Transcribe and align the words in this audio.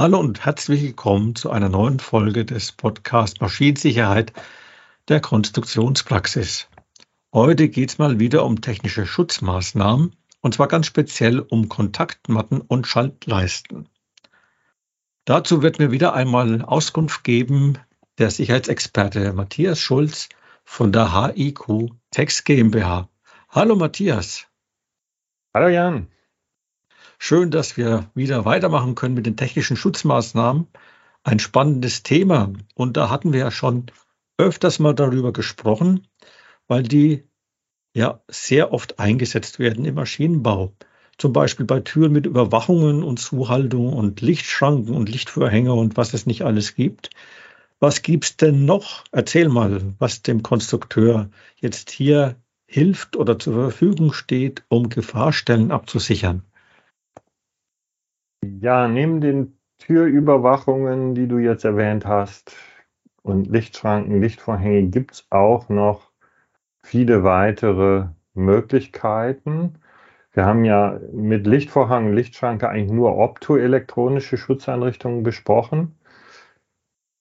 Hallo 0.00 0.18
und 0.18 0.46
herzlich 0.46 0.82
willkommen 0.82 1.34
zu 1.34 1.50
einer 1.50 1.68
neuen 1.68 2.00
Folge 2.00 2.46
des 2.46 2.72
Podcasts 2.72 3.38
Maschinensicherheit 3.42 4.32
der 5.08 5.20
Konstruktionspraxis. 5.20 6.70
Heute 7.34 7.68
geht 7.68 7.90
es 7.90 7.98
mal 7.98 8.18
wieder 8.18 8.46
um 8.46 8.62
technische 8.62 9.04
Schutzmaßnahmen 9.04 10.16
und 10.40 10.54
zwar 10.54 10.68
ganz 10.68 10.86
speziell 10.86 11.40
um 11.40 11.68
Kontaktmatten 11.68 12.62
und 12.62 12.86
Schaltleisten. 12.86 13.90
Dazu 15.26 15.60
wird 15.60 15.78
mir 15.78 15.90
wieder 15.90 16.14
einmal 16.14 16.62
Auskunft 16.62 17.22
geben 17.22 17.76
der 18.16 18.30
Sicherheitsexperte 18.30 19.34
Matthias 19.34 19.80
Schulz 19.80 20.30
von 20.64 20.92
der 20.92 21.12
HIQ 21.12 21.90
Text 22.10 22.46
GmbH. 22.46 23.10
Hallo 23.50 23.76
Matthias. 23.76 24.46
Hallo 25.52 25.68
Jan. 25.68 26.06
Schön, 27.22 27.50
dass 27.50 27.76
wir 27.76 28.10
wieder 28.14 28.46
weitermachen 28.46 28.94
können 28.94 29.14
mit 29.14 29.26
den 29.26 29.36
technischen 29.36 29.76
Schutzmaßnahmen. 29.76 30.68
Ein 31.22 31.38
spannendes 31.38 32.02
Thema. 32.02 32.50
Und 32.74 32.96
da 32.96 33.10
hatten 33.10 33.34
wir 33.34 33.40
ja 33.40 33.50
schon 33.50 33.86
öfters 34.38 34.78
mal 34.78 34.94
darüber 34.94 35.30
gesprochen, 35.30 36.08
weil 36.66 36.82
die 36.82 37.28
ja 37.94 38.22
sehr 38.28 38.72
oft 38.72 38.98
eingesetzt 38.98 39.58
werden 39.58 39.84
im 39.84 39.96
Maschinenbau. 39.96 40.72
Zum 41.18 41.34
Beispiel 41.34 41.66
bei 41.66 41.80
Türen 41.80 42.12
mit 42.12 42.24
Überwachungen 42.24 43.02
und 43.02 43.18
Zuhaltung 43.18 43.92
und 43.92 44.22
Lichtschranken 44.22 44.94
und 44.94 45.10
Lichtvorhänge 45.10 45.74
und 45.74 45.98
was 45.98 46.14
es 46.14 46.24
nicht 46.24 46.42
alles 46.42 46.74
gibt. 46.74 47.10
Was 47.80 48.00
gibt's 48.00 48.38
denn 48.38 48.64
noch? 48.64 49.04
Erzähl 49.12 49.50
mal, 49.50 49.94
was 49.98 50.22
dem 50.22 50.42
Konstrukteur 50.42 51.28
jetzt 51.56 51.90
hier 51.90 52.36
hilft 52.66 53.14
oder 53.14 53.38
zur 53.38 53.52
Verfügung 53.52 54.14
steht, 54.14 54.64
um 54.68 54.88
Gefahrstellen 54.88 55.70
abzusichern. 55.70 56.44
Ja, 58.44 58.88
neben 58.88 59.20
den 59.20 59.58
Türüberwachungen, 59.78 61.14
die 61.14 61.28
du 61.28 61.38
jetzt 61.38 61.64
erwähnt 61.64 62.06
hast, 62.06 62.54
und 63.22 63.48
Lichtschranken, 63.48 64.20
Lichtvorhänge, 64.20 64.88
gibt 64.88 65.12
es 65.12 65.26
auch 65.30 65.68
noch 65.68 66.10
viele 66.82 67.22
weitere 67.22 68.08
Möglichkeiten. 68.34 69.74
Wir 70.32 70.46
haben 70.46 70.64
ja 70.64 70.98
mit 71.12 71.46
Lichtvorhang, 71.46 72.12
Lichtschranke 72.14 72.68
eigentlich 72.68 72.92
nur 72.92 73.18
optoelektronische 73.18 74.36
Schutzeinrichtungen 74.38 75.22
besprochen. 75.22 75.98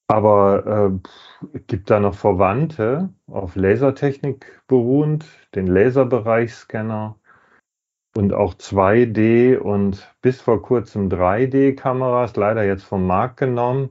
Aber 0.07 0.99
äh, 1.51 1.59
gibt 1.67 1.89
da 1.89 1.99
noch 1.99 2.15
Verwandte 2.15 3.09
auf 3.27 3.55
Lasertechnik 3.55 4.61
beruhend, 4.67 5.25
den 5.53 5.67
Laserbereichscanner, 5.67 7.18
und 8.15 8.33
auch 8.33 8.53
2D 8.53 9.57
und 9.57 10.13
bis 10.21 10.41
vor 10.41 10.61
kurzem 10.61 11.09
3D-Kameras, 11.09 12.35
leider 12.35 12.65
jetzt 12.65 12.83
vom 12.83 13.05
Markt 13.05 13.37
genommen. 13.37 13.89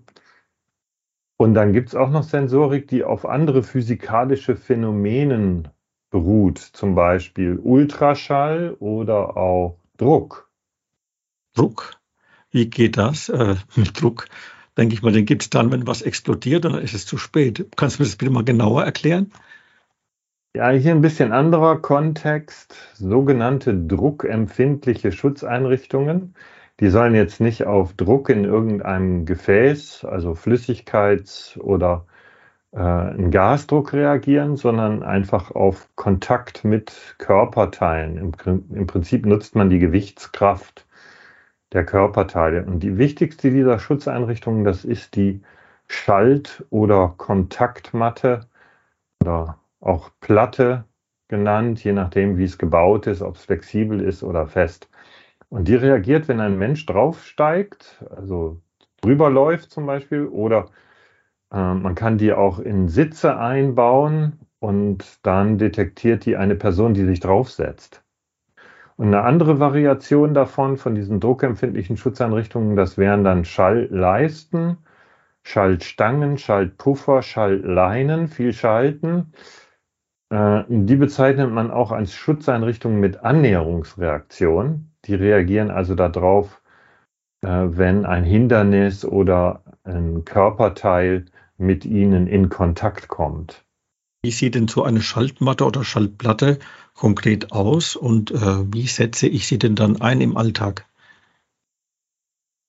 Und 1.37 1.55
dann 1.55 1.73
gibt 1.73 1.91
es 1.91 1.95
auch 1.95 2.11
noch 2.11 2.25
Sensorik, 2.25 2.89
die 2.89 3.05
auf 3.05 3.25
andere 3.25 3.63
physikalische 3.63 4.57
Phänomenen 4.57 5.69
beruht, 6.11 6.59
zum 6.59 6.95
Beispiel 6.95 7.59
Ultraschall 7.63 8.77
oder 8.81 9.37
auch 9.37 9.79
Druck. 9.97 10.51
Druck? 11.55 11.95
Wie 12.51 12.69
geht 12.69 12.97
das 12.97 13.29
äh, 13.29 13.57
mit 13.77 14.01
Druck? 14.01 14.27
Denke 14.77 14.95
ich 14.95 15.03
mal, 15.03 15.13
den 15.13 15.27
gibt 15.27 15.43
es 15.43 15.51
dann, 15.51 15.71
wenn 15.73 15.87
was 15.87 16.03
explodiert 16.03 16.65
dann 16.65 16.75
ist 16.77 16.95
es 16.95 17.05
zu 17.05 17.19
spät. 17.19 17.67
Kannst 17.77 17.99
du 17.99 18.03
mir 18.03 18.09
das 18.09 18.17
bitte 18.17 18.33
mal 18.33 18.45
genauer 18.45 18.85
erklären? 18.85 19.33
Ja, 20.55 20.71
hier 20.71 20.93
ein 20.93 21.01
bisschen 21.03 21.33
anderer 21.33 21.81
Kontext. 21.81 22.75
Sogenannte 22.95 23.75
druckempfindliche 23.75 25.13
Schutzeinrichtungen. 25.13 26.35
Die 26.81 26.89
sollen 26.91 27.15
jetzt 27.15 27.41
nicht 27.41 27.67
auf 27.67 27.93
Druck 27.95 28.29
in 28.29 28.45
irgendeinem 28.45 29.25
Gefäß, 29.25 30.05
also 30.05 30.33
Flüssigkeits- 30.35 31.59
oder 31.59 32.07
äh, 32.73 32.79
einen 32.79 33.31
Gasdruck 33.31 33.93
reagieren, 33.93 34.57
sondern 34.57 35.03
einfach 35.03 35.53
auf 35.53 35.89
Kontakt 35.97 36.65
mit 36.65 37.17
Körperteilen. 37.19 38.19
Im, 38.19 38.33
Im 38.75 38.87
Prinzip 38.87 39.27
nutzt 39.27 39.55
man 39.57 39.71
die 39.71 39.79
Gewichtskraft 39.79 40.87
der 41.73 41.85
Körperteile. 41.87 42.65
Und 42.65 42.81
die 42.81 42.99
wichtigste 42.99 43.51
dieser 43.51 43.79
Schutzeinrichtungen, 43.79 44.65
das 44.65 44.85
ist 44.85 45.17
die 45.17 45.43
Schalt- 45.89 46.67
oder 46.71 47.15
Kontaktmatte 47.19 48.47
oder 49.23 49.59
auch 49.81 50.11
Platte 50.21 50.85
genannt, 51.29 51.83
je 51.85 51.93
nachdem, 51.93 52.39
wie 52.39 52.45
es 52.45 52.59
gebaut 52.59 53.07
ist, 53.07 53.23
ob 53.23 53.37
es 53.37 53.45
flexibel 53.45 54.01
ist 54.01 54.23
oder 54.23 54.47
fest. 54.47 54.89
Und 55.51 55.69
die 55.69 55.75
reagiert, 55.75 56.29
wenn 56.29 56.41
ein 56.41 56.59
Mensch 56.59 56.85
draufsteigt, 56.87 58.05
also 58.11 58.61
drüber 59.01 59.31
läuft 59.31 59.71
zum 59.71 59.87
Beispiel, 59.87 60.27
oder 60.27 60.67
äh, 61.53 61.75
man 61.75 61.95
kann 61.95 62.19
die 62.19 62.33
auch 62.33 62.59
in 62.59 62.89
Sitze 62.89 63.39
einbauen 63.39 64.41
und 64.59 65.25
dann 65.25 65.59
detektiert 65.59 66.27
die 66.27 66.37
eine 66.37 66.57
Person, 66.57 66.95
die 66.95 67.05
sich 67.05 67.21
draufsetzt. 67.21 68.03
Und 68.97 69.07
eine 69.07 69.23
andere 69.23 69.61
Variation 69.61 70.35
davon, 70.35 70.77
von 70.77 70.97
diesen 70.97 71.21
druckempfindlichen 71.21 71.97
Schutzeinrichtungen, 71.97 72.75
das 72.75 72.99
wären 72.99 73.23
dann 73.23 73.45
Schallleisten, 73.45 74.79
Schaltstangen, 75.45 76.37
Schaltpuffer, 76.37 77.23
Schallleinen, 77.23 78.27
viel 78.27 78.53
Schalten. 78.53 79.33
Äh, 80.31 80.65
die 80.69 80.97
bezeichnet 80.97 81.51
man 81.51 81.71
auch 81.71 81.93
als 81.93 82.15
Schutzeinrichtungen 82.15 83.01
mit 83.01 83.25
Annäherungsreaktion. 83.25 84.91
Die 85.05 85.15
reagieren 85.15 85.71
also 85.71 85.95
darauf, 85.95 86.61
äh, 87.43 87.49
wenn 87.49 88.05
ein 88.05 88.25
Hindernis 88.25 89.05
oder 89.05 89.63
ein 89.85 90.25
Körperteil 90.25 91.27
mit 91.57 91.85
ihnen 91.85 92.27
in 92.27 92.49
Kontakt 92.49 93.09
kommt. 93.09 93.65
Wie 94.23 94.31
sieht 94.33 94.55
denn 94.55 94.69
so 94.69 94.83
eine 94.83 95.01
Schaltmatte 95.01 95.65
oder 95.65 95.85
Schaltplatte 95.85 96.59
konkret 96.95 97.53
aus 97.53 97.95
und 97.95 98.33
äh, 98.33 98.73
wie 98.73 98.87
setze 98.87 99.29
ich 99.29 99.47
sie 99.47 99.59
denn 99.59 99.77
dann 99.77 100.01
ein 100.01 100.21
im 100.21 100.37
Alltag? 100.37 100.87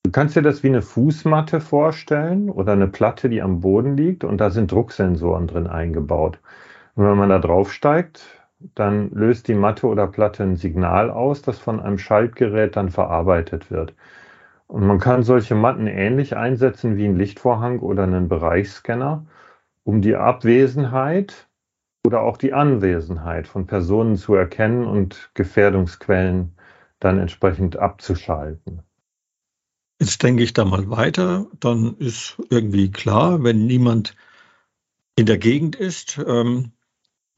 Du 0.03 0.11
kannst 0.11 0.35
dir 0.35 0.41
das 0.41 0.63
wie 0.63 0.67
eine 0.67 0.81
Fußmatte 0.81 1.59
vorstellen 1.59 2.49
oder 2.49 2.73
eine 2.73 2.87
Platte, 2.87 3.29
die 3.29 3.41
am 3.41 3.59
Boden 3.59 3.97
liegt 3.97 4.23
und 4.23 4.37
da 4.37 4.49
sind 4.49 4.71
Drucksensoren 4.71 5.47
drin 5.47 5.67
eingebaut. 5.67 6.39
Und 6.99 7.05
wenn 7.05 7.17
man 7.17 7.29
da 7.29 7.39
drauf 7.39 7.71
steigt, 7.71 8.25
dann 8.75 9.11
löst 9.11 9.47
die 9.47 9.53
Matte 9.53 9.87
oder 9.87 10.05
Platte 10.05 10.43
ein 10.43 10.57
Signal 10.57 11.09
aus, 11.09 11.41
das 11.41 11.57
von 11.57 11.79
einem 11.79 11.97
Schaltgerät 11.97 12.75
dann 12.75 12.89
verarbeitet 12.89 13.71
wird. 13.71 13.95
Und 14.67 14.85
man 14.85 14.99
kann 14.99 15.23
solche 15.23 15.55
Matten 15.55 15.87
ähnlich 15.87 16.35
einsetzen 16.35 16.97
wie 16.97 17.05
ein 17.05 17.15
Lichtvorhang 17.15 17.79
oder 17.79 18.03
einen 18.03 18.27
Bereichsscanner, 18.27 19.25
um 19.85 20.01
die 20.01 20.17
Abwesenheit 20.17 21.47
oder 22.05 22.19
auch 22.19 22.35
die 22.35 22.51
Anwesenheit 22.51 23.47
von 23.47 23.65
Personen 23.65 24.17
zu 24.17 24.35
erkennen 24.35 24.85
und 24.85 25.31
Gefährdungsquellen 25.35 26.53
dann 26.99 27.17
entsprechend 27.17 27.77
abzuschalten. 27.77 28.83
Jetzt 30.01 30.21
denke 30.21 30.43
ich 30.43 30.51
da 30.51 30.65
mal 30.65 30.89
weiter, 30.89 31.47
dann 31.61 31.95
ist 31.95 32.35
irgendwie 32.49 32.91
klar, 32.91 33.41
wenn 33.41 33.67
niemand 33.67 34.17
in 35.15 35.27
der 35.27 35.37
Gegend 35.37 35.77
ist, 35.77 36.19
ähm, 36.27 36.73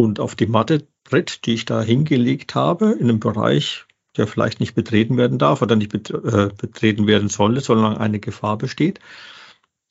und 0.01 0.19
auf 0.19 0.35
die 0.35 0.47
Matte 0.47 0.87
tritt, 1.03 1.45
die 1.45 1.53
ich 1.53 1.65
da 1.65 1.81
hingelegt 1.81 2.55
habe, 2.55 2.91
in 2.91 3.09
einem 3.09 3.19
Bereich, 3.19 3.85
der 4.17 4.27
vielleicht 4.27 4.59
nicht 4.59 4.75
betreten 4.75 5.17
werden 5.17 5.37
darf 5.37 5.61
oder 5.61 5.75
nicht 5.75 5.93
äh, 5.93 6.49
betreten 6.57 7.07
werden 7.07 7.29
soll, 7.29 7.59
solange 7.59 7.99
eine 7.99 8.19
Gefahr 8.19 8.57
besteht. 8.57 8.99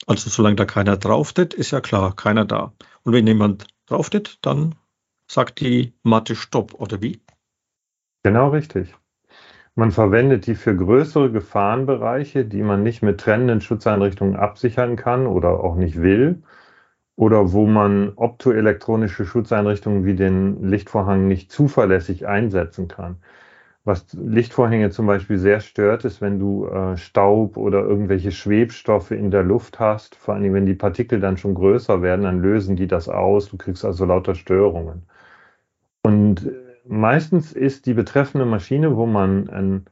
Also 0.06 0.30
solange 0.30 0.56
da 0.56 0.64
keiner 0.64 0.96
drauf 0.96 1.32
tritt, 1.32 1.54
ist 1.54 1.70
ja 1.70 1.80
klar, 1.80 2.14
keiner 2.16 2.44
da. 2.44 2.72
Und 3.02 3.12
wenn 3.12 3.26
jemand 3.26 3.66
drauf 3.86 4.10
tritt, 4.10 4.38
dann 4.42 4.74
sagt 5.26 5.60
die 5.60 5.92
Matte 6.02 6.34
Stopp, 6.34 6.74
oder 6.74 7.00
wie? 7.00 7.20
Genau 8.22 8.48
richtig. 8.48 8.94
Man 9.74 9.92
verwendet 9.92 10.46
die 10.46 10.56
für 10.56 10.76
größere 10.76 11.30
Gefahrenbereiche, 11.30 12.44
die 12.44 12.62
man 12.62 12.82
nicht 12.82 13.02
mit 13.02 13.20
trennenden 13.20 13.60
Schutzeinrichtungen 13.60 14.36
absichern 14.36 14.96
kann 14.96 15.26
oder 15.26 15.62
auch 15.62 15.76
nicht 15.76 16.02
will, 16.02 16.42
oder 17.20 17.52
wo 17.52 17.66
man 17.66 18.14
optoelektronische 18.16 19.26
Schutzeinrichtungen 19.26 20.06
wie 20.06 20.14
den 20.14 20.64
Lichtvorhang 20.64 21.28
nicht 21.28 21.52
zuverlässig 21.52 22.26
einsetzen 22.26 22.88
kann. 22.88 23.16
Was 23.84 24.06
Lichtvorhänge 24.14 24.88
zum 24.88 25.06
Beispiel 25.06 25.36
sehr 25.36 25.60
stört, 25.60 26.06
ist, 26.06 26.22
wenn 26.22 26.38
du 26.38 26.66
äh, 26.68 26.96
Staub 26.96 27.58
oder 27.58 27.80
irgendwelche 27.82 28.32
Schwebstoffe 28.32 29.10
in 29.10 29.30
der 29.30 29.42
Luft 29.42 29.78
hast. 29.78 30.14
Vor 30.14 30.32
allem, 30.32 30.54
wenn 30.54 30.64
die 30.64 30.74
Partikel 30.74 31.20
dann 31.20 31.36
schon 31.36 31.54
größer 31.54 32.00
werden, 32.00 32.22
dann 32.22 32.40
lösen 32.40 32.74
die 32.74 32.86
das 32.86 33.10
aus. 33.10 33.50
Du 33.50 33.58
kriegst 33.58 33.84
also 33.84 34.06
lauter 34.06 34.34
Störungen. 34.34 35.02
Und 36.02 36.50
meistens 36.86 37.52
ist 37.52 37.84
die 37.84 37.94
betreffende 37.94 38.46
Maschine, 38.46 38.96
wo 38.96 39.04
man 39.04 39.50
eine 39.50 39.84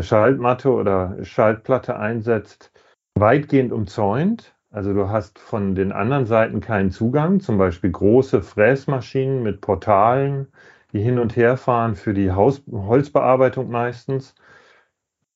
Schaltmatte 0.00 0.70
oder 0.70 1.16
Schaltplatte 1.24 1.98
einsetzt, 1.98 2.70
weitgehend 3.16 3.72
umzäunt. 3.72 4.54
Also 4.72 4.94
du 4.94 5.10
hast 5.10 5.38
von 5.38 5.74
den 5.74 5.92
anderen 5.92 6.24
Seiten 6.26 6.60
keinen 6.60 6.90
Zugang, 6.90 7.40
zum 7.40 7.58
Beispiel 7.58 7.90
große 7.92 8.42
Fräsmaschinen 8.42 9.42
mit 9.42 9.60
Portalen, 9.60 10.48
die 10.92 11.00
hin 11.00 11.18
und 11.18 11.36
her 11.36 11.58
fahren 11.58 11.94
für 11.94 12.14
die 12.14 12.32
Haus 12.32 12.62
Holzbearbeitung 12.72 13.70
meistens. 13.70 14.34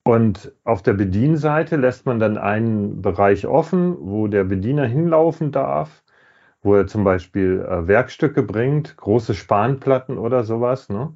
Und 0.05 0.53
auf 0.65 0.83
der 0.83 0.95
Bedienseite 0.95 1.77
lässt 1.77 2.07
man 2.07 2.19
dann 2.19 2.39
einen 2.39 3.03
Bereich 3.03 3.47
offen, 3.47 3.97
wo 4.01 4.27
der 4.29 4.45
Bediener 4.45 4.87
hinlaufen 4.87 5.53
darf, 5.53 6.03
wo 6.63 6.75
er 6.75 6.87
zum 6.87 7.05
Beispiel 7.05 7.61
äh, 7.69 7.87
Werkstücke 7.89 8.43
bringt, 8.43 8.97
große 8.97 9.35
Spanplatten 9.35 10.17
oder 10.19 10.45
sowas. 10.45 10.89
Ne? 10.89 11.15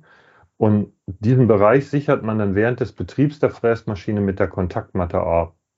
Und 0.58 0.93
diesen 1.06 1.46
Bereich 1.49 1.88
sichert 1.88 2.23
man 2.23 2.38
dann 2.38 2.55
während 2.55 2.81
des 2.81 2.93
Betriebs 2.93 3.38
der 3.38 3.50
Fräsmaschine 3.50 4.20
mit 4.20 4.40
der 4.40 4.49
Kontaktmatte 4.49 5.23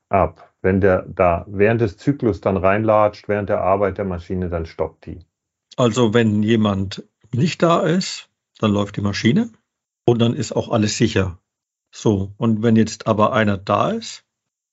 ab. 0.09 0.52
Wenn 0.63 0.81
der 0.81 1.03
da 1.03 1.45
während 1.47 1.81
des 1.81 1.97
Zyklus 1.97 2.41
dann 2.41 2.57
reinlatscht, 2.57 3.27
während 3.27 3.49
der 3.49 3.61
Arbeit 3.61 3.97
der 3.97 4.05
Maschine, 4.05 4.49
dann 4.49 4.65
stoppt 4.65 5.05
die. 5.05 5.19
Also 5.75 6.13
wenn 6.13 6.41
jemand 6.41 7.03
nicht 7.33 7.61
da 7.61 7.81
ist, 7.81 8.29
dann 8.59 8.71
läuft 8.71 8.95
die 8.95 9.01
Maschine 9.01 9.49
und 10.05 10.19
dann 10.19 10.33
ist 10.33 10.53
auch 10.53 10.71
alles 10.71 10.97
sicher. 10.97 11.37
So, 11.91 12.33
und 12.37 12.63
wenn 12.63 12.77
jetzt 12.77 13.07
aber 13.07 13.33
einer 13.33 13.57
da 13.57 13.91
ist, 13.91 14.23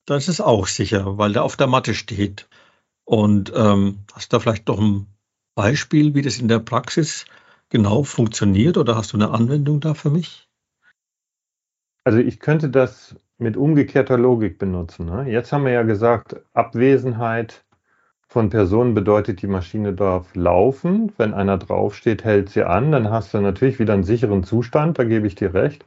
dann 0.05 0.17
ist 0.17 0.29
es 0.29 0.41
auch 0.41 0.67
sicher, 0.67 1.17
weil 1.17 1.33
der 1.33 1.43
auf 1.43 1.57
der 1.57 1.67
Matte 1.67 1.93
steht. 1.93 2.47
Und 3.03 3.51
ähm, 3.53 3.99
hast 4.13 4.31
du 4.31 4.37
da 4.37 4.39
vielleicht 4.39 4.69
doch 4.69 4.79
ein 4.79 5.07
Beispiel, 5.55 6.15
wie 6.15 6.21
das 6.21 6.39
in 6.39 6.47
der 6.47 6.59
Praxis 6.59 7.25
genau 7.69 8.03
funktioniert 8.03 8.77
oder 8.77 8.95
hast 8.95 9.11
du 9.11 9.17
eine 9.17 9.31
Anwendung 9.31 9.81
da 9.81 9.93
für 9.93 10.09
mich? 10.09 10.47
Also 12.03 12.19
ich 12.19 12.39
könnte 12.39 12.69
das 12.69 13.15
mit 13.41 13.57
umgekehrter 13.57 14.17
Logik 14.17 14.57
benutzen. 14.59 15.07
Ne? 15.07 15.25
Jetzt 15.29 15.51
haben 15.51 15.65
wir 15.65 15.71
ja 15.71 15.83
gesagt, 15.83 16.35
Abwesenheit 16.53 17.65
von 18.27 18.49
Personen 18.49 18.93
bedeutet, 18.93 19.41
die 19.41 19.47
Maschine 19.47 19.93
darf 19.93 20.33
laufen. 20.35 21.11
Wenn 21.17 21.33
einer 21.33 21.57
draufsteht, 21.57 22.23
hält 22.23 22.49
sie 22.49 22.63
an, 22.63 22.91
dann 22.91 23.09
hast 23.09 23.33
du 23.33 23.41
natürlich 23.41 23.79
wieder 23.79 23.93
einen 23.93 24.03
sicheren 24.03 24.43
Zustand, 24.43 24.99
da 24.99 25.03
gebe 25.03 25.27
ich 25.27 25.35
dir 25.35 25.53
recht. 25.53 25.85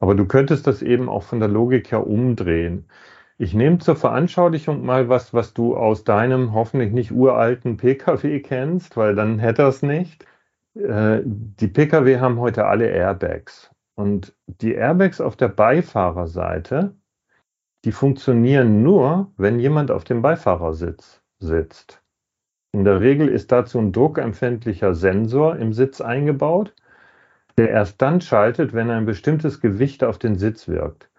Aber 0.00 0.14
du 0.14 0.26
könntest 0.26 0.66
das 0.66 0.82
eben 0.82 1.08
auch 1.08 1.22
von 1.22 1.40
der 1.40 1.48
Logik 1.48 1.92
her 1.92 2.06
umdrehen. 2.06 2.86
Ich 3.36 3.54
nehme 3.54 3.78
zur 3.78 3.94
Veranschaulichung 3.94 4.84
mal 4.84 5.08
was, 5.08 5.32
was 5.34 5.54
du 5.54 5.76
aus 5.76 6.04
deinem 6.04 6.54
hoffentlich 6.54 6.92
nicht 6.92 7.12
uralten 7.12 7.76
Pkw 7.76 8.40
kennst, 8.40 8.96
weil 8.96 9.14
dann 9.14 9.38
hätte 9.38 9.62
er 9.62 9.68
es 9.68 9.82
nicht. 9.82 10.26
Äh, 10.74 11.20
die 11.24 11.68
Pkw 11.68 12.18
haben 12.18 12.40
heute 12.40 12.66
alle 12.66 12.88
Airbags. 12.88 13.70
Und 13.98 14.32
die 14.46 14.74
Airbags 14.74 15.20
auf 15.20 15.34
der 15.34 15.48
Beifahrerseite, 15.48 16.94
die 17.84 17.90
funktionieren 17.90 18.84
nur, 18.84 19.32
wenn 19.36 19.58
jemand 19.58 19.90
auf 19.90 20.04
dem 20.04 20.22
Beifahrersitz 20.22 21.20
sitzt. 21.40 22.00
In 22.72 22.84
der 22.84 23.00
Regel 23.00 23.26
ist 23.26 23.50
dazu 23.50 23.80
ein 23.80 23.90
druckempfindlicher 23.90 24.94
Sensor 24.94 25.56
im 25.56 25.72
Sitz 25.72 26.00
eingebaut, 26.00 26.76
der 27.56 27.70
erst 27.70 28.00
dann 28.00 28.20
schaltet, 28.20 28.72
wenn 28.72 28.88
ein 28.88 29.04
bestimmtes 29.04 29.60
Gewicht 29.60 30.04
auf 30.04 30.20
den 30.20 30.36
Sitz 30.36 30.68
wirkt. 30.68 31.10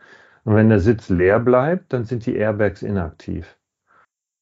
Und 0.45 0.55
wenn 0.55 0.69
der 0.69 0.79
Sitz 0.79 1.09
leer 1.09 1.41
bleibt, 1.41 1.91
dann 1.91 2.05
sind 2.05 2.25
die 2.25 2.37
Airbags 2.37 2.81
inaktiv. 2.81 3.57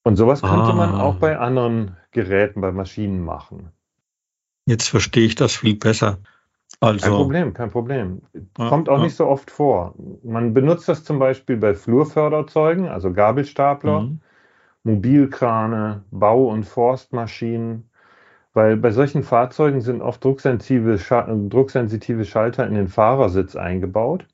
Und 0.04 0.16
sowas 0.16 0.42
könnte 0.42 0.74
ah. 0.74 0.76
man 0.76 0.94
auch 0.94 1.16
bei 1.16 1.40
anderen 1.40 1.98
Geräten, 2.12 2.62
bei 2.62 2.72
Maschinen 2.72 3.26
machen. 3.26 3.72
Jetzt 4.68 4.90
verstehe 4.90 5.26
ich 5.26 5.34
das 5.34 5.56
viel 5.56 5.76
besser. 5.76 6.20
Also, 6.80 7.00
kein 7.00 7.16
Problem, 7.16 7.54
kein 7.54 7.72
Problem. 7.72 8.22
Kommt 8.56 8.88
auch 8.88 8.98
ja. 8.98 9.04
nicht 9.04 9.16
so 9.16 9.26
oft 9.28 9.50
vor. 9.50 9.96
Man 10.24 10.54
benutzt 10.54 10.88
das 10.88 11.04
zum 11.04 11.18
Beispiel 11.18 11.58
bei 11.58 11.74
Flurförderzeugen, 11.74 12.88
also 12.88 13.12
Gabelstapler, 13.12 14.02
mhm. 14.02 14.20
Mobilkrane, 14.84 16.04
Bau- 16.12 16.50
und 16.50 16.66
Forstmaschinen, 16.66 17.90
weil 18.54 18.78
bei 18.78 18.92
solchen 18.92 19.24
Fahrzeugen 19.24 19.82
sind 19.82 20.02
oft 20.02 20.24
drucksensitive, 20.24 20.98
drucksensitive 21.50 22.26
Schalter 22.26 22.68
in 22.68 22.76
den 22.76 22.88
Fahrersitz 22.88 23.56
eingebaut 23.56 24.28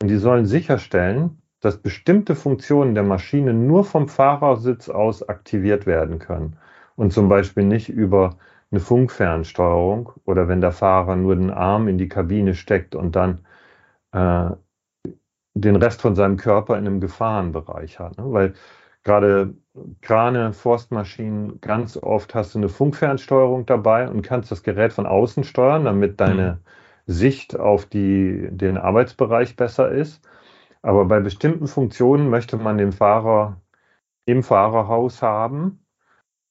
und 0.00 0.08
die 0.08 0.16
sollen 0.16 0.46
sicherstellen, 0.46 1.42
dass 1.60 1.76
bestimmte 1.76 2.34
Funktionen 2.34 2.94
der 2.94 3.04
Maschine 3.04 3.52
nur 3.52 3.84
vom 3.84 4.08
Fahrersitz 4.08 4.88
aus 4.88 5.28
aktiviert 5.28 5.86
werden 5.86 6.18
können 6.18 6.56
und 6.96 7.12
zum 7.12 7.28
Beispiel 7.28 7.64
nicht 7.64 7.88
über 7.88 8.36
eine 8.70 8.80
Funkfernsteuerung 8.80 10.12
oder 10.24 10.48
wenn 10.48 10.60
der 10.60 10.72
Fahrer 10.72 11.16
nur 11.16 11.36
den 11.36 11.50
Arm 11.50 11.88
in 11.88 11.98
die 11.98 12.08
Kabine 12.08 12.54
steckt 12.54 12.94
und 12.94 13.16
dann 13.16 13.46
äh, 14.12 14.50
den 15.54 15.76
Rest 15.76 16.00
von 16.00 16.14
seinem 16.14 16.36
Körper 16.36 16.78
in 16.78 16.86
einem 16.86 17.00
Gefahrenbereich 17.00 17.98
hat. 17.98 18.18
Ne? 18.18 18.24
Weil 18.32 18.54
gerade 19.02 19.54
Krane, 20.02 20.52
Forstmaschinen, 20.52 21.60
ganz 21.60 21.96
oft 21.96 22.34
hast 22.34 22.54
du 22.54 22.58
eine 22.58 22.68
Funkfernsteuerung 22.68 23.66
dabei 23.66 24.08
und 24.08 24.22
kannst 24.22 24.50
das 24.50 24.62
Gerät 24.62 24.92
von 24.92 25.06
außen 25.06 25.44
steuern, 25.44 25.84
damit 25.84 26.20
deine 26.20 26.52
mhm. 26.52 27.12
Sicht 27.12 27.58
auf 27.58 27.86
die, 27.86 28.48
den 28.50 28.78
Arbeitsbereich 28.78 29.56
besser 29.56 29.90
ist. 29.90 30.22
Aber 30.82 31.04
bei 31.06 31.20
bestimmten 31.20 31.66
Funktionen 31.66 32.30
möchte 32.30 32.56
man 32.56 32.78
den 32.78 32.92
Fahrer 32.92 33.60
im 34.26 34.42
Fahrerhaus 34.42 35.22
haben 35.22 35.79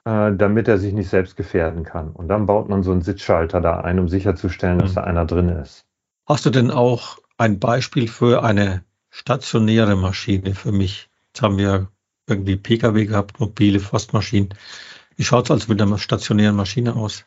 äh, 0.10 0.36
damit 0.36 0.68
er 0.68 0.80
sich 0.80 0.94
nicht 0.94 1.10
selbst 1.10 1.36
gefährden 1.36 1.84
kann. 1.84 2.12
Und 2.12 2.30
dann 2.30 2.48
baut 2.48 2.68
man 2.68 2.82
so 2.82 2.92
einen 2.92 3.02
Sitzschalter 3.02 3.62
da 3.62 3.82
ein, 3.82 4.00
um 4.00 4.10
sicherzustellen, 4.10 4.80
dass 4.80 4.92
mhm. 4.92 4.96
da 4.96 5.04
einer 5.04 5.26
drin 5.26 5.50
ist. 5.50 5.86
Hast 6.28 6.46
du 6.46 6.50
denn 6.50 6.72
auch 6.72 7.20
ein 7.38 7.60
Beispiel 7.60 8.08
für 8.08 8.44
eine 8.44 8.84
stationäre 9.12 9.96
Maschine 9.96 10.56
für 10.56 10.72
mich? 10.72 11.10
Jetzt 11.28 11.44
haben 11.44 11.58
wir 11.58 11.90
irgendwie 12.28 12.56
Pkw 12.56 13.06
gehabt, 13.06 13.40
mobile 13.40 13.80
Forstmaschinen. 13.80 14.50
Wie 15.16 15.24
schaut 15.24 15.46
es 15.46 15.52
also 15.52 15.72
mit 15.72 15.82
einer 15.82 15.98
stationären 16.00 16.56
Maschine 16.56 16.96
aus? 16.96 17.26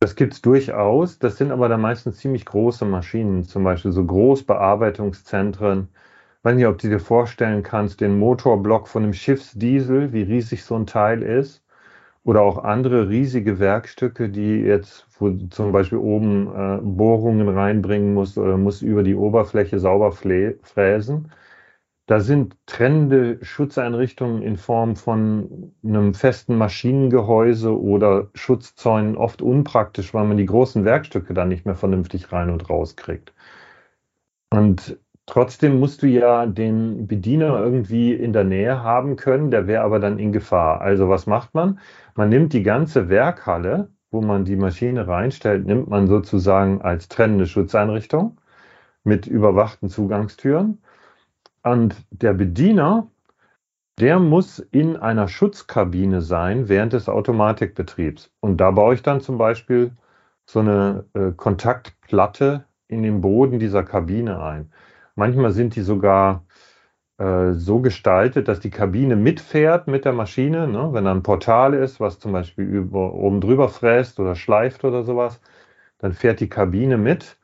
Das 0.00 0.14
gibt 0.14 0.32
es 0.32 0.40
durchaus. 0.40 1.18
Das 1.18 1.36
sind 1.36 1.50
aber 1.50 1.68
dann 1.68 1.80
meistens 1.80 2.18
ziemlich 2.18 2.46
große 2.46 2.84
Maschinen, 2.84 3.44
zum 3.44 3.64
Beispiel 3.64 3.92
so 3.92 4.04
Großbearbeitungszentren, 4.04 5.88
weiß 6.42 6.56
nicht, 6.56 6.66
ob 6.66 6.78
du 6.78 6.88
dir 6.88 7.00
vorstellen 7.00 7.62
kannst, 7.62 8.00
den 8.00 8.18
Motorblock 8.18 8.88
von 8.88 9.04
einem 9.04 9.12
Schiffsdiesel, 9.12 10.12
wie 10.12 10.22
riesig 10.22 10.64
so 10.64 10.76
ein 10.76 10.86
Teil 10.86 11.22
ist. 11.22 11.64
Oder 12.24 12.42
auch 12.42 12.64
andere 12.64 13.08
riesige 13.08 13.58
Werkstücke, 13.58 14.28
die 14.28 14.60
jetzt, 14.60 15.06
wo 15.18 15.30
zum 15.48 15.72
Beispiel 15.72 15.98
oben 15.98 16.48
äh, 16.48 16.78
Bohrungen 16.82 17.48
reinbringen 17.48 18.12
muss 18.14 18.36
oder 18.36 18.58
muss 18.58 18.82
über 18.82 19.02
die 19.02 19.14
Oberfläche 19.14 19.78
sauber 19.78 20.12
fräsen. 20.12 21.32
Da 22.06 22.20
sind 22.20 22.56
trennende 22.66 23.38
Schutzeinrichtungen 23.44 24.42
in 24.42 24.56
Form 24.56 24.96
von 24.96 25.74
einem 25.84 26.14
festen 26.14 26.56
Maschinengehäuse 26.56 27.78
oder 27.78 28.28
Schutzzäunen 28.34 29.16
oft 29.16 29.42
unpraktisch, 29.42 30.14
weil 30.14 30.24
man 30.26 30.38
die 30.38 30.46
großen 30.46 30.84
Werkstücke 30.84 31.34
dann 31.34 31.48
nicht 31.48 31.66
mehr 31.66 31.76
vernünftig 31.76 32.32
rein 32.32 32.50
und 32.50 32.68
raus 32.70 32.96
kriegt. 32.96 33.34
Und 34.50 34.98
Trotzdem 35.28 35.78
musst 35.78 36.02
du 36.02 36.06
ja 36.06 36.46
den 36.46 37.06
Bediener 37.06 37.58
irgendwie 37.60 38.14
in 38.14 38.32
der 38.32 38.44
Nähe 38.44 38.82
haben 38.82 39.16
können, 39.16 39.50
der 39.50 39.66
wäre 39.66 39.84
aber 39.84 39.98
dann 40.00 40.18
in 40.18 40.32
Gefahr. 40.32 40.80
Also 40.80 41.10
was 41.10 41.26
macht 41.26 41.52
man? 41.54 41.80
Man 42.14 42.30
nimmt 42.30 42.54
die 42.54 42.62
ganze 42.62 43.10
Werkhalle, 43.10 43.90
wo 44.10 44.22
man 44.22 44.46
die 44.46 44.56
Maschine 44.56 45.06
reinstellt, 45.06 45.66
nimmt 45.66 45.88
man 45.88 46.06
sozusagen 46.06 46.80
als 46.80 47.08
trennende 47.08 47.46
Schutzeinrichtung 47.46 48.40
mit 49.04 49.26
überwachten 49.26 49.90
Zugangstüren. 49.90 50.78
Und 51.62 51.94
der 52.10 52.32
Bediener, 52.32 53.08
der 54.00 54.20
muss 54.20 54.60
in 54.60 54.96
einer 54.96 55.28
Schutzkabine 55.28 56.22
sein 56.22 56.70
während 56.70 56.94
des 56.94 57.06
Automatikbetriebs. 57.06 58.30
Und 58.40 58.56
da 58.62 58.70
baue 58.70 58.94
ich 58.94 59.02
dann 59.02 59.20
zum 59.20 59.36
Beispiel 59.36 59.92
so 60.46 60.60
eine 60.60 61.04
äh, 61.12 61.32
Kontaktplatte 61.32 62.64
in 62.86 63.02
den 63.02 63.20
Boden 63.20 63.58
dieser 63.58 63.84
Kabine 63.84 64.42
ein. 64.42 64.72
Manchmal 65.18 65.50
sind 65.50 65.74
die 65.74 65.80
sogar 65.80 66.44
äh, 67.18 67.50
so 67.52 67.80
gestaltet, 67.80 68.46
dass 68.46 68.60
die 68.60 68.70
Kabine 68.70 69.16
mitfährt 69.16 69.88
mit 69.88 70.04
der 70.04 70.12
Maschine. 70.12 70.68
Ne? 70.68 70.90
Wenn 70.92 71.06
da 71.06 71.10
ein 71.10 71.24
Portal 71.24 71.74
ist, 71.74 71.98
was 71.98 72.20
zum 72.20 72.30
Beispiel 72.30 72.64
über, 72.64 73.12
oben 73.14 73.40
drüber 73.40 73.68
fräst 73.68 74.20
oder 74.20 74.36
schleift 74.36 74.84
oder 74.84 75.02
sowas, 75.02 75.40
dann 75.98 76.12
fährt 76.12 76.38
die 76.38 76.48
Kabine 76.48 76.98
mit 76.98 77.36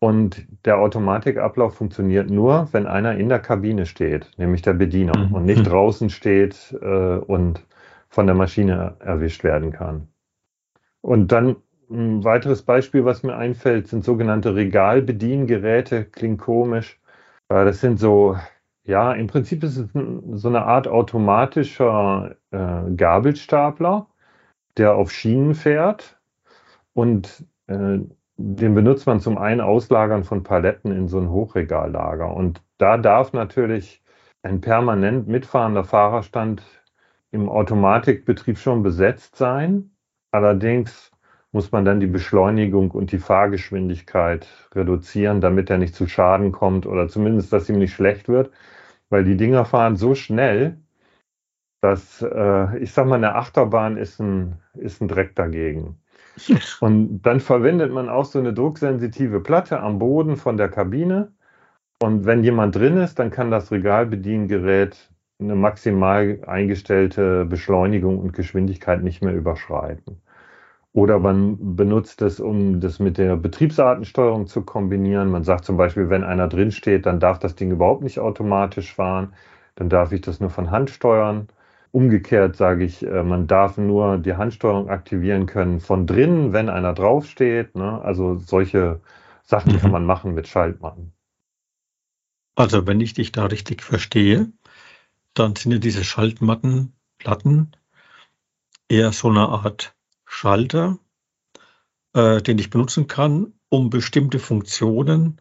und 0.00 0.46
der 0.66 0.76
Automatikablauf 0.76 1.74
funktioniert 1.74 2.28
nur, 2.28 2.68
wenn 2.72 2.86
einer 2.86 3.16
in 3.16 3.30
der 3.30 3.38
Kabine 3.38 3.86
steht, 3.86 4.30
nämlich 4.36 4.60
der 4.60 4.74
Bediener 4.74 5.16
mhm. 5.16 5.34
und 5.34 5.46
nicht 5.46 5.60
mhm. 5.60 5.70
draußen 5.70 6.10
steht 6.10 6.76
äh, 6.82 7.16
und 7.16 7.64
von 8.10 8.26
der 8.26 8.36
Maschine 8.36 8.96
erwischt 9.00 9.44
werden 9.44 9.72
kann. 9.72 10.08
Und 11.00 11.32
dann 11.32 11.56
ein 11.90 12.22
weiteres 12.22 12.60
Beispiel, 12.60 13.06
was 13.06 13.22
mir 13.22 13.34
einfällt, 13.34 13.88
sind 13.88 14.04
sogenannte 14.04 14.54
Regalbediengeräte. 14.54 16.04
Klingt 16.04 16.38
komisch. 16.38 17.00
Äh, 17.48 17.64
das 17.64 17.80
sind 17.80 17.98
so, 17.98 18.36
ja, 18.84 19.12
im 19.12 19.26
Prinzip 19.26 19.62
ist 19.64 19.76
es 19.78 19.88
so 19.92 20.48
eine 20.48 20.64
Art 20.64 20.88
automatischer 20.88 22.36
äh, 22.50 22.90
Gabelstapler, 22.96 24.06
der 24.76 24.94
auf 24.96 25.10
Schienen 25.12 25.54
fährt 25.54 26.20
und 26.94 27.46
äh, 27.66 27.98
den 28.36 28.74
benutzt 28.74 29.06
man 29.06 29.20
zum 29.20 29.38
einen 29.38 29.60
Auslagern 29.60 30.24
von 30.24 30.42
Paletten 30.42 30.92
in 30.92 31.08
so 31.08 31.18
ein 31.20 31.30
Hochregallager. 31.30 32.34
Und 32.34 32.62
da 32.78 32.96
darf 32.98 33.32
natürlich 33.32 34.02
ein 34.42 34.60
permanent 34.60 35.28
mitfahrender 35.28 35.84
Fahrerstand 35.84 36.62
im 37.30 37.48
Automatikbetrieb 37.48 38.58
schon 38.58 38.82
besetzt 38.82 39.36
sein. 39.36 39.92
Allerdings 40.32 41.12
muss 41.54 41.70
man 41.70 41.84
dann 41.84 42.00
die 42.00 42.08
Beschleunigung 42.08 42.90
und 42.90 43.12
die 43.12 43.18
Fahrgeschwindigkeit 43.18 44.48
reduzieren, 44.74 45.40
damit 45.40 45.70
er 45.70 45.78
nicht 45.78 45.94
zu 45.94 46.08
Schaden 46.08 46.50
kommt 46.50 46.84
oder 46.84 47.08
zumindest, 47.08 47.52
dass 47.52 47.68
ihm 47.68 47.78
nicht 47.78 47.94
schlecht 47.94 48.28
wird, 48.28 48.50
weil 49.08 49.22
die 49.22 49.36
Dinger 49.36 49.64
fahren 49.64 49.94
so 49.94 50.16
schnell, 50.16 50.78
dass 51.80 52.20
äh, 52.22 52.78
ich 52.78 52.92
sag 52.92 53.06
mal, 53.06 53.16
eine 53.16 53.36
Achterbahn 53.36 53.96
ist 53.96 54.18
ein, 54.18 54.56
ist 54.74 55.00
ein 55.00 55.06
Dreck 55.06 55.36
dagegen. 55.36 55.96
Und 56.80 57.22
dann 57.22 57.38
verwendet 57.38 57.92
man 57.92 58.08
auch 58.08 58.24
so 58.24 58.40
eine 58.40 58.52
drucksensitive 58.52 59.40
Platte 59.40 59.78
am 59.78 60.00
Boden 60.00 60.36
von 60.36 60.56
der 60.56 60.68
Kabine. 60.68 61.30
Und 62.02 62.26
wenn 62.26 62.42
jemand 62.42 62.74
drin 62.74 62.96
ist, 62.96 63.20
dann 63.20 63.30
kann 63.30 63.52
das 63.52 63.70
Regalbediengerät 63.70 65.08
eine 65.38 65.54
maximal 65.54 66.40
eingestellte 66.48 67.44
Beschleunigung 67.44 68.18
und 68.18 68.32
Geschwindigkeit 68.32 69.04
nicht 69.04 69.22
mehr 69.22 69.34
überschreiten. 69.34 70.20
Oder 70.94 71.18
man 71.18 71.74
benutzt 71.74 72.22
es, 72.22 72.38
um 72.38 72.80
das 72.80 73.00
mit 73.00 73.18
der 73.18 73.34
Betriebsartensteuerung 73.34 74.46
zu 74.46 74.62
kombinieren. 74.62 75.28
Man 75.28 75.42
sagt 75.42 75.64
zum 75.64 75.76
Beispiel, 75.76 76.08
wenn 76.08 76.22
einer 76.22 76.46
drin 76.46 76.70
steht, 76.70 77.04
dann 77.04 77.18
darf 77.18 77.40
das 77.40 77.56
Ding 77.56 77.72
überhaupt 77.72 78.04
nicht 78.04 78.20
automatisch 78.20 78.94
fahren. 78.94 79.34
Dann 79.74 79.88
darf 79.88 80.12
ich 80.12 80.20
das 80.20 80.38
nur 80.38 80.50
von 80.50 80.70
Hand 80.70 80.90
steuern. 80.90 81.48
Umgekehrt 81.90 82.54
sage 82.54 82.84
ich, 82.84 83.04
äh, 83.04 83.24
man 83.24 83.48
darf 83.48 83.76
nur 83.76 84.18
die 84.18 84.34
Handsteuerung 84.34 84.88
aktivieren 84.88 85.46
können 85.46 85.80
von 85.80 86.06
drinnen, 86.06 86.52
wenn 86.52 86.68
einer 86.68 86.92
draufsteht. 86.92 87.74
Ne? 87.74 88.00
Also 88.00 88.36
solche 88.36 89.00
Sachen 89.42 89.76
kann 89.80 89.90
man 89.90 90.06
machen 90.06 90.32
mit 90.32 90.46
Schaltmatten. 90.46 91.12
Also 92.54 92.86
wenn 92.86 93.00
ich 93.00 93.14
dich 93.14 93.32
da 93.32 93.46
richtig 93.46 93.82
verstehe, 93.82 94.52
dann 95.34 95.56
sind 95.56 95.72
ja 95.72 95.78
diese 95.78 96.04
Schaltmattenplatten 96.04 97.76
eher 98.88 99.10
so 99.10 99.28
eine 99.28 99.48
Art 99.48 99.96
Schalter, 100.34 100.98
äh, 102.12 102.42
den 102.42 102.58
ich 102.58 102.68
benutzen 102.68 103.06
kann, 103.06 103.52
um 103.68 103.88
bestimmte 103.88 104.40
Funktionen 104.40 105.40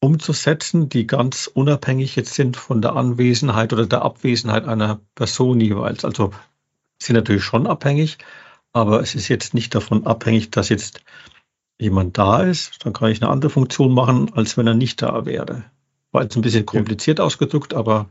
umzusetzen, 0.00 0.88
die 0.88 1.06
ganz 1.06 1.46
unabhängig 1.46 2.16
jetzt 2.16 2.34
sind 2.34 2.56
von 2.56 2.80
der 2.80 2.96
Anwesenheit 2.96 3.72
oder 3.72 3.86
der 3.86 4.02
Abwesenheit 4.02 4.66
einer 4.66 5.00
Person 5.14 5.60
jeweils. 5.60 6.04
Also 6.04 6.32
sind 7.00 7.16
natürlich 7.16 7.44
schon 7.44 7.66
abhängig, 7.66 8.18
aber 8.72 9.00
es 9.00 9.14
ist 9.14 9.28
jetzt 9.28 9.52
nicht 9.52 9.74
davon 9.74 10.06
abhängig, 10.06 10.50
dass 10.50 10.70
jetzt 10.70 11.04
jemand 11.78 12.16
da 12.16 12.42
ist. 12.42 12.84
Dann 12.84 12.94
kann 12.94 13.10
ich 13.10 13.22
eine 13.22 13.30
andere 13.30 13.50
Funktion 13.50 13.92
machen, 13.92 14.32
als 14.32 14.56
wenn 14.56 14.66
er 14.66 14.74
nicht 14.74 15.02
da 15.02 15.26
wäre. 15.26 15.64
War 16.10 16.22
jetzt 16.22 16.36
ein 16.36 16.42
bisschen 16.42 16.64
kompliziert 16.64 17.18
ja. 17.18 17.24
ausgedrückt, 17.24 17.74
aber 17.74 18.08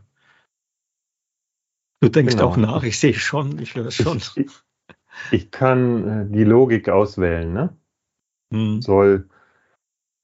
du 1.99 2.09
denkst 2.09 2.35
genau. 2.35 2.49
auch 2.49 2.57
nach. 2.57 2.83
Ich 2.83 2.99
sehe 2.99 3.15
schon, 3.15 3.57
ich 3.57 3.73
höre 3.73 3.87
es 3.87 3.95
schon. 3.95 4.17
Ich, 4.17 4.64
ich, 5.31 5.51
kann 5.51 6.07
äh, 6.07 6.33
die 6.33 6.43
Logik 6.43 6.89
auswählen, 6.89 7.51
ne? 7.51 7.75
Hm. 8.51 8.81
Soll 8.81 9.29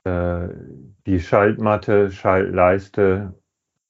äh, 0.04 0.50
die 1.06 1.20
Schaltmatte, 1.20 2.12
Schaltleiste, 2.12 3.34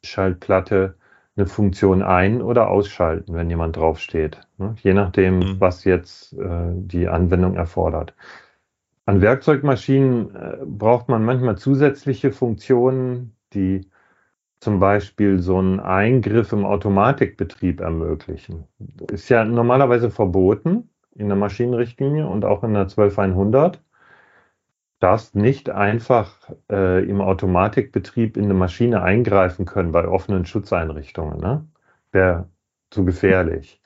Schaltplatte 0.03 0.95
eine 1.35 1.45
Funktion 1.45 2.01
ein- 2.01 2.41
oder 2.41 2.69
ausschalten, 2.69 3.33
wenn 3.33 3.49
jemand 3.49 3.77
draufsteht. 3.77 4.41
Ne? 4.57 4.75
Je 4.81 4.93
nachdem, 4.93 5.39
mhm. 5.39 5.55
was 5.59 5.85
jetzt 5.85 6.33
äh, 6.33 6.71
die 6.73 7.07
Anwendung 7.07 7.55
erfordert. 7.55 8.13
An 9.05 9.21
Werkzeugmaschinen 9.21 10.35
äh, 10.35 10.57
braucht 10.65 11.09
man 11.09 11.23
manchmal 11.23 11.57
zusätzliche 11.57 12.31
Funktionen, 12.31 13.35
die 13.53 13.89
zum 14.59 14.79
Beispiel 14.79 15.39
so 15.39 15.57
einen 15.57 15.79
Eingriff 15.79 16.51
im 16.51 16.65
Automatikbetrieb 16.65 17.79
ermöglichen. 17.79 18.65
Ist 19.11 19.29
ja 19.29 19.43
normalerweise 19.43 20.11
verboten 20.11 20.90
in 21.15 21.27
der 21.27 21.37
Maschinenrichtlinie 21.37 22.27
und 22.27 22.45
auch 22.45 22.63
in 22.63 22.73
der 22.73 22.87
12100 22.87 23.81
darfst 24.99 25.35
nicht 25.35 25.69
einfach 25.69 26.51
äh, 26.71 27.03
im 27.03 27.21
Automatikbetrieb 27.21 28.37
in 28.37 28.45
eine 28.45 28.53
Maschine 28.53 29.01
eingreifen 29.01 29.65
können 29.65 29.91
bei 29.91 30.07
offenen 30.07 30.45
Schutzeinrichtungen. 30.45 31.39
Ne? 31.39 31.67
Wäre 32.11 32.47
zu 32.91 33.03
gefährlich. 33.03 33.81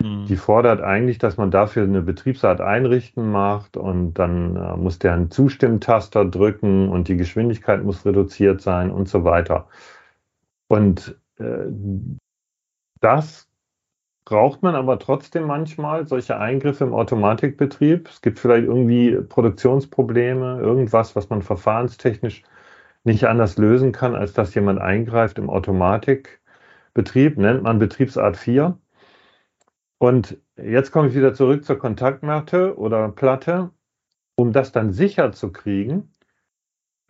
Mhm. 0.00 0.26
Die 0.26 0.36
fordert 0.36 0.80
eigentlich, 0.80 1.18
dass 1.18 1.36
man 1.36 1.50
dafür 1.50 1.82
eine 1.82 2.02
Betriebsart 2.02 2.60
einrichten 2.60 3.30
macht 3.30 3.76
und 3.76 4.14
dann 4.14 4.56
äh, 4.56 4.76
muss 4.76 4.98
der 5.00 5.14
einen 5.14 5.30
Zustimmtaster 5.30 6.24
drücken 6.24 6.88
und 6.88 7.08
die 7.08 7.16
Geschwindigkeit 7.16 7.82
muss 7.82 8.06
reduziert 8.06 8.60
sein 8.60 8.90
und 8.90 9.08
so 9.08 9.24
weiter. 9.24 9.68
Und 10.68 11.18
äh, 11.38 11.66
das 13.00 13.49
braucht 14.30 14.62
man 14.62 14.76
aber 14.76 15.00
trotzdem 15.00 15.42
manchmal 15.42 16.06
solche 16.06 16.38
Eingriffe 16.38 16.84
im 16.84 16.94
Automatikbetrieb. 16.94 18.08
Es 18.08 18.22
gibt 18.22 18.38
vielleicht 18.38 18.64
irgendwie 18.64 19.16
Produktionsprobleme, 19.16 20.60
irgendwas, 20.60 21.16
was 21.16 21.30
man 21.30 21.42
verfahrenstechnisch 21.42 22.44
nicht 23.02 23.24
anders 23.24 23.58
lösen 23.58 23.90
kann, 23.90 24.14
als 24.14 24.32
dass 24.32 24.54
jemand 24.54 24.80
eingreift 24.80 25.38
im 25.38 25.50
Automatikbetrieb, 25.50 27.38
nennt 27.38 27.64
man 27.64 27.80
Betriebsart 27.80 28.36
4. 28.36 28.78
Und 29.98 30.38
jetzt 30.56 30.92
komme 30.92 31.08
ich 31.08 31.16
wieder 31.16 31.34
zurück 31.34 31.64
zur 31.64 31.80
Kontaktmatte 31.80 32.78
oder 32.78 33.08
Platte. 33.08 33.70
Um 34.36 34.52
das 34.52 34.70
dann 34.70 34.92
sicher 34.92 35.32
zu 35.32 35.50
kriegen, 35.50 36.12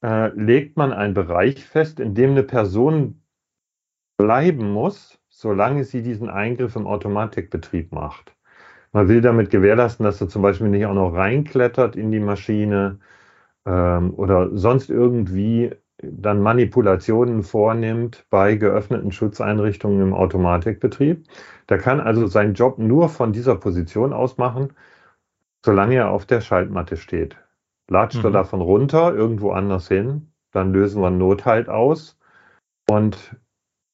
äh, 0.02 0.28
legt 0.28 0.78
man 0.78 0.94
einen 0.94 1.12
Bereich 1.12 1.66
fest, 1.66 2.00
in 2.00 2.14
dem 2.14 2.30
eine 2.30 2.44
Person 2.44 3.22
bleiben 4.16 4.72
muss, 4.72 5.19
solange 5.40 5.84
sie 5.84 6.02
diesen 6.02 6.28
Eingriff 6.28 6.76
im 6.76 6.86
Automatikbetrieb 6.86 7.92
macht. 7.92 8.36
Man 8.92 9.08
will 9.08 9.22
damit 9.22 9.48
gewährleisten, 9.48 10.04
dass 10.04 10.20
er 10.20 10.28
zum 10.28 10.42
Beispiel 10.42 10.68
nicht 10.68 10.84
auch 10.84 10.92
noch 10.92 11.14
reinklettert 11.14 11.96
in 11.96 12.12
die 12.12 12.20
Maschine 12.20 12.98
ähm, 13.64 14.12
oder 14.12 14.54
sonst 14.54 14.90
irgendwie 14.90 15.72
dann 16.02 16.42
Manipulationen 16.42 17.42
vornimmt 17.42 18.26
bei 18.28 18.56
geöffneten 18.56 19.12
Schutzeinrichtungen 19.12 20.02
im 20.02 20.12
Automatikbetrieb. 20.12 21.26
Der 21.70 21.78
kann 21.78 22.00
also 22.00 22.26
seinen 22.26 22.52
Job 22.52 22.78
nur 22.78 23.08
von 23.08 23.32
dieser 23.32 23.56
Position 23.56 24.12
aus 24.12 24.36
machen, 24.36 24.74
solange 25.64 25.94
er 25.94 26.10
auf 26.10 26.26
der 26.26 26.42
Schaltmatte 26.42 26.98
steht. 26.98 27.38
Latscht 27.88 28.18
mhm. 28.18 28.26
er 28.26 28.30
davon 28.32 28.60
runter, 28.60 29.14
irgendwo 29.14 29.52
anders 29.52 29.88
hin, 29.88 30.32
dann 30.52 30.74
lösen 30.74 31.00
wir 31.00 31.06
einen 31.06 31.16
Nothalt 31.16 31.70
aus 31.70 32.18
und 32.90 33.40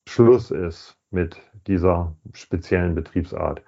Schluss 0.08 0.50
ist 0.50 0.96
mit 1.16 1.40
dieser 1.66 2.14
speziellen 2.35 2.94
Betriebsart. 2.94 3.62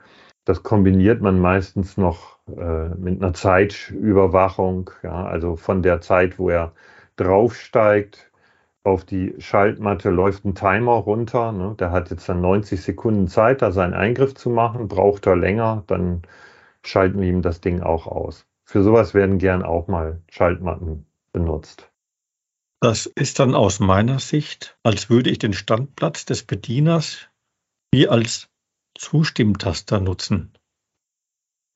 Das 0.45 0.62
kombiniert 0.62 1.21
man 1.21 1.40
meistens 1.40 1.97
noch 1.97 2.38
äh, 2.47 2.88
mit 2.90 3.23
einer 3.23 3.33
Zeitüberwachung, 3.35 4.90
ja, 5.02 5.25
also 5.25 5.57
von 5.57 5.83
der 5.83 6.00
Zeit, 6.00 6.38
wo 6.38 6.50
er 6.50 6.73
draufsteigt 7.17 8.31
auf 8.85 9.05
die 9.05 9.35
Schaltmatte, 9.38 10.11
läuft 10.11 10.45
ein 10.45 10.55
Timer 10.55 10.93
runter. 10.93 11.52
Ne? 11.52 11.75
Der 11.78 11.90
hat 11.90 12.11
jetzt 12.11 12.28
dann 12.28 12.40
90 12.40 12.81
Sekunden 12.81 13.28
Zeit, 13.28 13.62
da 13.62 13.73
seinen 13.73 13.95
Eingriff 13.95 14.35
zu 14.35 14.50
machen. 14.50 14.88
Braucht 14.88 15.26
er 15.26 15.37
länger, 15.37 15.85
dann 15.87 16.23
schalten 16.83 17.21
wir 17.21 17.28
ihm 17.28 17.43
das 17.43 17.61
Ding 17.61 17.83
auch 17.83 18.07
aus. 18.07 18.47
Für 18.64 18.83
sowas 18.83 19.14
werden 19.14 19.38
gern 19.38 19.62
auch 19.62 19.88
mal 19.88 20.21
Schaltmatten 20.31 21.07
benutzt. 21.33 21.90
Das 22.81 23.07
ist 23.07 23.40
dann 23.40 23.55
aus 23.55 23.81
meiner 23.81 24.21
Sicht, 24.21 24.78
als 24.85 25.11
würde 25.11 25.31
ich 25.31 25.38
den 25.38 25.52
Standplatz 25.52 26.25
des 26.25 26.45
Bedieners 26.45 27.27
wie 27.99 28.07
als 28.07 28.49
Zustimmtaster 28.97 29.99
nutzen. 29.99 30.52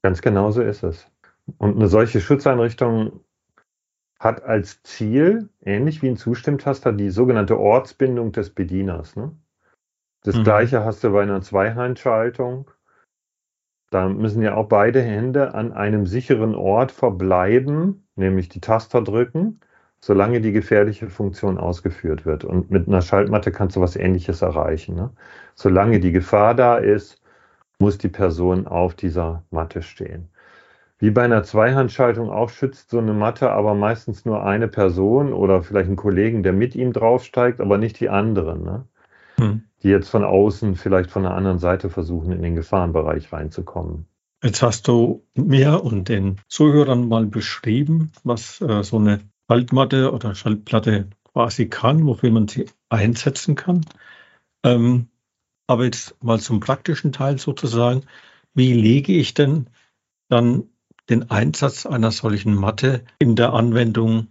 Ganz 0.04 0.22
genau 0.22 0.52
so 0.52 0.62
ist 0.62 0.84
es. 0.84 1.10
Und 1.58 1.74
eine 1.74 1.88
solche 1.88 2.20
Schutzeinrichtung 2.20 3.24
hat 4.20 4.44
als 4.44 4.84
Ziel, 4.84 5.48
ähnlich 5.60 6.00
wie 6.00 6.06
ein 6.08 6.16
Zustimmtaster, 6.16 6.92
die 6.92 7.10
sogenannte 7.10 7.58
Ortsbindung 7.58 8.30
des 8.30 8.50
Bedieners. 8.50 9.16
Ne? 9.16 9.36
Das 10.22 10.36
mhm. 10.36 10.44
gleiche 10.44 10.84
hast 10.84 11.02
du 11.02 11.10
bei 11.10 11.24
einer 11.24 11.42
Zweihandschaltung. 11.42 12.70
Da 13.90 14.08
müssen 14.08 14.42
ja 14.42 14.54
auch 14.54 14.68
beide 14.68 15.02
Hände 15.02 15.54
an 15.54 15.72
einem 15.72 16.06
sicheren 16.06 16.54
Ort 16.54 16.92
verbleiben, 16.92 18.06
nämlich 18.14 18.48
die 18.48 18.60
Taster 18.60 19.02
drücken 19.02 19.58
solange 20.02 20.40
die 20.40 20.52
gefährliche 20.52 21.08
Funktion 21.08 21.58
ausgeführt 21.58 22.26
wird. 22.26 22.44
Und 22.44 22.70
mit 22.70 22.88
einer 22.88 23.02
Schaltmatte 23.02 23.52
kannst 23.52 23.76
du 23.76 23.80
was 23.80 23.94
Ähnliches 23.94 24.42
erreichen. 24.42 24.96
Ne? 24.96 25.10
Solange 25.54 26.00
die 26.00 26.10
Gefahr 26.10 26.54
da 26.54 26.76
ist, 26.76 27.22
muss 27.78 27.98
die 27.98 28.08
Person 28.08 28.66
auf 28.66 28.94
dieser 28.94 29.44
Matte 29.50 29.80
stehen. 29.80 30.28
Wie 30.98 31.10
bei 31.10 31.22
einer 31.22 31.44
Zweihandschaltung 31.44 32.30
auch 32.30 32.50
schützt 32.50 32.90
so 32.90 32.98
eine 32.98 33.12
Matte 33.12 33.50
aber 33.50 33.74
meistens 33.74 34.24
nur 34.24 34.44
eine 34.44 34.68
Person 34.68 35.32
oder 35.32 35.62
vielleicht 35.62 35.86
einen 35.86 35.96
Kollegen, 35.96 36.42
der 36.42 36.52
mit 36.52 36.74
ihm 36.74 36.92
draufsteigt, 36.92 37.60
aber 37.60 37.78
nicht 37.78 37.98
die 38.00 38.08
anderen, 38.08 38.64
ne? 38.64 38.84
hm. 39.36 39.62
die 39.82 39.88
jetzt 39.88 40.08
von 40.08 40.24
außen 40.24 40.74
vielleicht 40.74 41.10
von 41.10 41.22
der 41.22 41.34
anderen 41.34 41.58
Seite 41.58 41.90
versuchen, 41.90 42.32
in 42.32 42.42
den 42.42 42.56
Gefahrenbereich 42.56 43.32
reinzukommen. 43.32 44.06
Jetzt 44.42 44.62
hast 44.62 44.88
du 44.88 45.24
mir 45.34 45.84
und 45.84 46.08
den 46.08 46.40
Zuhörern 46.48 47.06
mal 47.06 47.26
beschrieben, 47.26 48.10
was 48.24 48.60
äh, 48.60 48.82
so 48.82 48.98
eine 48.98 49.20
Schaltmatte 49.52 50.12
oder 50.14 50.34
Schaltplatte 50.34 51.08
quasi 51.34 51.68
kann, 51.68 52.06
wofür 52.06 52.30
man 52.30 52.48
sie 52.48 52.70
einsetzen 52.88 53.54
kann. 53.54 53.82
Ähm, 54.64 55.08
aber 55.66 55.84
jetzt 55.84 56.22
mal 56.24 56.40
zum 56.40 56.58
praktischen 56.58 57.12
Teil 57.12 57.38
sozusagen. 57.38 58.04
Wie 58.54 58.72
lege 58.72 59.12
ich 59.12 59.34
denn 59.34 59.66
dann 60.30 60.70
den 61.10 61.30
Einsatz 61.30 61.84
einer 61.84 62.12
solchen 62.12 62.54
Matte 62.54 63.04
in 63.18 63.36
der 63.36 63.52
Anwendung 63.52 64.28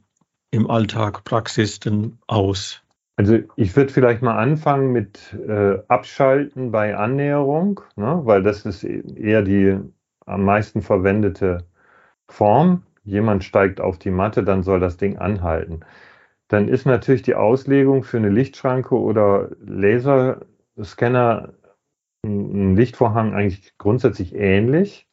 im 0.50 0.68
Alltag, 0.68 1.24
Praxis 1.24 1.80
denn 1.80 2.18
aus? 2.26 2.82
Also 3.16 3.38
ich 3.56 3.76
würde 3.76 3.94
vielleicht 3.94 4.24
mal 4.24 4.40
anfangen 4.40 4.92
mit 4.92 5.34
äh, 5.34 5.78
Abschalten 5.88 6.72
bei 6.72 6.98
Annäherung, 6.98 7.82
ne, 7.96 8.22
weil 8.24 8.42
das 8.42 8.66
ist 8.66 8.84
eher 8.84 9.44
die 9.44 9.78
am 10.26 10.44
meisten 10.46 10.82
verwendete 10.82 11.68
Form. 12.28 12.82
Jemand 13.04 13.44
steigt 13.44 13.82
auf 13.82 13.98
die 14.00 14.12
Matte, 14.12 14.44
dann 14.44 14.64
soll 14.64 14.80
das 14.80 14.98
Ding 14.98 15.18
anhalten. 15.18 15.82
Dann 16.48 16.68
ist 16.68 16.86
natürlich 16.86 17.22
die 17.22 17.36
Auslegung 17.36 18.04
für 18.04 18.18
eine 18.18 18.30
Lichtschranke 18.30 18.96
oder 18.96 19.50
Laserscanner 19.62 21.54
ein 22.24 22.76
Lichtvorhang 22.76 23.34
eigentlich 23.34 23.78
grundsätzlich 23.78 24.36
ähnlich. 24.36 25.08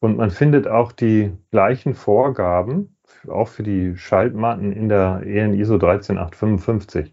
Und 0.00 0.16
man 0.16 0.30
findet 0.30 0.68
auch 0.68 0.92
die 0.92 1.32
gleichen 1.50 1.94
Vorgaben, 1.94 2.96
auch 3.28 3.48
für 3.48 3.62
die 3.62 3.96
Schaltmatten 3.96 4.72
in 4.72 4.88
der 4.88 5.22
EN 5.24 5.54
ISO 5.54 5.78
13855. 5.78 7.12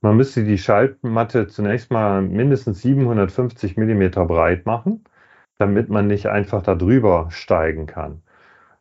Man 0.00 0.16
müsste 0.16 0.44
die 0.44 0.58
Schaltmatte 0.58 1.48
zunächst 1.48 1.90
mal 1.90 2.22
mindestens 2.22 2.82
750 2.82 3.76
mm 3.76 4.10
breit 4.26 4.66
machen, 4.66 5.04
damit 5.58 5.88
man 5.88 6.06
nicht 6.06 6.26
einfach 6.26 6.62
darüber 6.62 7.28
steigen 7.30 7.86
kann. 7.86 8.22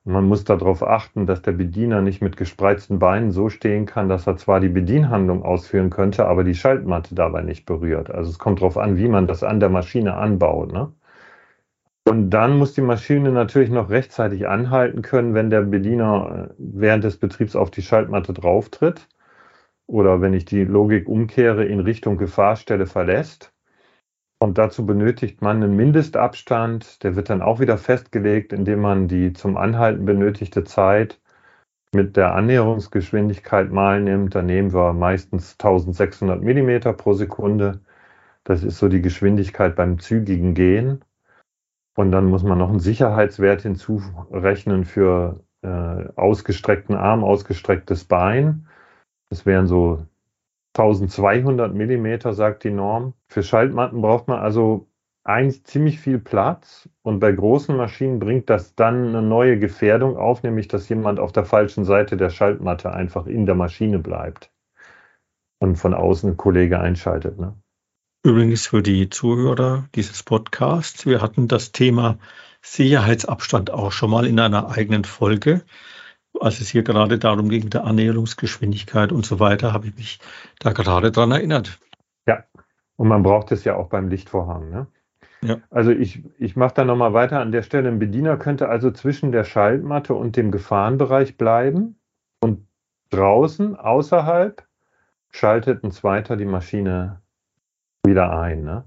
Man 0.06 0.26
muss 0.28 0.44
darauf 0.44 0.84
achten, 0.84 1.26
dass 1.28 1.42
der 1.42 1.54
Bediener 1.54 2.02
nicht 2.02 2.22
mit 2.22 2.36
gespreizten 2.38 3.00
Beinen 3.00 3.32
so 3.32 3.50
stehen 3.50 3.86
kann, 3.86 4.10
dass 4.10 4.28
er 4.28 4.38
zwar 4.38 4.60
die 4.60 4.70
Bedienhandlung 4.70 5.44
ausführen 5.44 5.90
könnte, 5.90 6.26
aber 6.26 6.44
die 6.44 6.56
Schaltmatte 6.56 7.16
dabei 7.16 7.42
nicht 7.42 7.66
berührt. 7.66 8.12
Also 8.12 8.30
es 8.30 8.40
kommt 8.40 8.60
darauf 8.60 8.78
an, 8.78 8.98
wie 8.98 9.08
man 9.08 9.28
das 9.28 9.44
an 9.44 9.60
der 9.62 9.70
Maschine 9.70 10.16
anbaut. 10.16 10.74
Ne? 10.74 10.92
Und 12.06 12.32
dann 12.32 12.58
muss 12.58 12.74
die 12.74 12.82
Maschine 12.82 13.32
natürlich 13.32 13.70
noch 13.70 13.90
rechtzeitig 13.90 14.48
anhalten 14.48 15.02
können, 15.02 15.34
wenn 15.34 15.50
der 15.50 15.62
Bediener 15.62 16.50
äh, 16.52 16.54
während 16.58 17.06
des 17.06 17.18
Betriebs 17.18 17.56
auf 17.56 17.72
die 17.72 17.82
Schaltmatte 17.82 18.34
drauftritt 18.34 19.08
oder 19.88 20.22
wenn 20.22 20.34
ich 20.34 20.46
die 20.46 20.66
Logik 20.66 21.08
umkehre 21.08 21.66
in 21.66 21.80
Richtung 21.80 22.18
Gefahrstelle 22.18 22.88
verlässt. 22.88 23.53
Und 24.44 24.58
dazu 24.58 24.86
benötigt 24.86 25.42
man 25.42 25.64
einen 25.64 25.78
Mindestabstand, 25.78 27.02
der 27.04 27.16
wird 27.16 27.30
dann 27.30 27.42
auch 27.42 27.62
wieder 27.62 27.78
festgelegt, 27.78 28.52
indem 28.52 28.82
man 28.82 29.08
die 29.08 29.32
zum 29.32 29.56
Anhalten 29.56 30.04
benötigte 30.04 30.66
Zeit 30.66 31.22
mit 31.94 32.18
der 32.18 32.36
Annäherungsgeschwindigkeit 32.36 33.72
mal 33.72 34.02
nimmt. 34.02 34.36
Da 34.36 34.42
nehmen 34.42 34.74
wir 34.74 34.92
meistens 34.92 35.54
1600 35.54 36.42
Millimeter 36.42 36.92
pro 36.92 37.14
Sekunde. 37.14 37.80
Das 38.44 38.64
ist 38.64 38.80
so 38.80 38.90
die 38.90 39.02
Geschwindigkeit 39.02 39.78
beim 39.78 39.98
zügigen 40.00 40.56
Gehen. 40.56 41.06
Und 41.96 42.12
dann 42.12 42.26
muss 42.26 42.44
man 42.44 42.58
noch 42.58 42.70
einen 42.70 42.82
Sicherheitswert 42.82 43.62
hinzurechnen 43.62 44.84
für 44.84 45.40
äh, 45.62 46.10
ausgestreckten 46.18 46.98
Arm, 46.98 47.24
ausgestrecktes 47.24 48.04
Bein. 48.04 48.68
Das 49.30 49.46
wären 49.46 49.68
so 49.68 50.06
1200 50.76 51.74
Millimeter, 51.74 52.34
sagt 52.34 52.64
die 52.64 52.72
Norm. 52.72 53.14
Für 53.28 53.44
Schaltmatten 53.44 54.02
braucht 54.02 54.28
man 54.28 54.40
also 54.40 54.88
eigentlich 55.24 55.64
ziemlich 55.66 56.00
viel 56.00 56.20
Platz 56.20 56.90
und 57.02 57.20
bei 57.20 57.32
großen 57.32 57.76
Maschinen 57.78 58.20
bringt 58.20 58.50
das 58.50 58.76
dann 58.76 59.08
eine 59.08 59.22
neue 59.22 59.58
Gefährdung 59.58 60.18
auf, 60.18 60.44
nämlich 60.44 60.68
dass 60.68 60.90
jemand 60.90 61.20
auf 61.20 61.32
der 61.32 61.46
falschen 61.46 61.86
Seite 61.86 62.18
der 62.18 62.30
Schaltmatte 62.30 62.92
einfach 62.92 63.26
in 63.26 63.46
der 63.46 63.56
Maschine 63.56 64.00
bleibt 64.00 64.52
und 65.60 65.78
von 65.78 65.94
außen 65.94 66.32
ein 66.32 66.38
Kollege 66.38 66.80
einschaltet. 66.80 67.40
Ne? 67.40 67.56
Übrigens 68.26 68.68
für 68.68 68.82
die 68.82 69.10
Zuhörer 69.10 69.88
dieses 69.96 70.24
Podcasts, 70.24 71.06
wir 71.06 71.22
hatten 71.22 71.48
das 71.48 71.72
Thema 71.72 72.18
Sicherheitsabstand 72.62 73.72
auch 73.72 73.92
schon 73.92 74.10
mal 74.10 74.26
in 74.26 74.40
einer 74.40 74.70
eigenen 74.70 75.06
Folge 75.06 75.64
als 76.40 76.60
es 76.60 76.70
hier 76.70 76.84
gerade 76.84 77.20
darum 77.20 77.50
ging, 77.50 77.70
der 77.70 77.84
Annäherungsgeschwindigkeit 77.86 79.12
und 79.12 79.26
so 79.26 79.40
weiter, 79.40 79.74
habe 79.74 79.88
ich 79.88 79.96
mich 79.96 80.20
da 80.60 80.72
gerade 80.72 81.12
dran 81.12 81.32
erinnert. 81.32 81.80
Ja, 82.28 82.44
und 82.96 83.08
man 83.08 83.24
braucht 83.24 83.52
es 83.52 83.64
ja 83.64 83.76
auch 83.76 83.90
beim 83.90 84.10
Lichtvorhang. 84.10 84.70
Ne? 84.70 84.88
Ja. 85.42 85.58
Also 85.70 85.92
ich, 85.92 86.24
ich 86.38 86.56
mache 86.56 86.74
da 86.76 86.86
nochmal 86.86 87.14
weiter 87.14 87.40
an 87.40 87.52
der 87.52 87.64
Stelle. 87.64 87.90
Ein 87.90 88.00
Bediener 88.00 88.38
könnte 88.38 88.70
also 88.70 88.92
zwischen 88.92 89.32
der 89.32 89.44
Schaltmatte 89.44 90.14
und 90.14 90.38
dem 90.38 90.52
Gefahrenbereich 90.52 91.38
bleiben 91.38 92.00
und 92.40 92.66
draußen, 93.10 93.76
außerhalb, 93.76 94.66
schaltet 95.30 95.84
ein 95.84 95.92
zweiter 95.92 96.38
die 96.38 96.46
Maschine 96.46 97.22
wieder 98.06 98.38
ein. 98.38 98.64
Ne? 98.64 98.86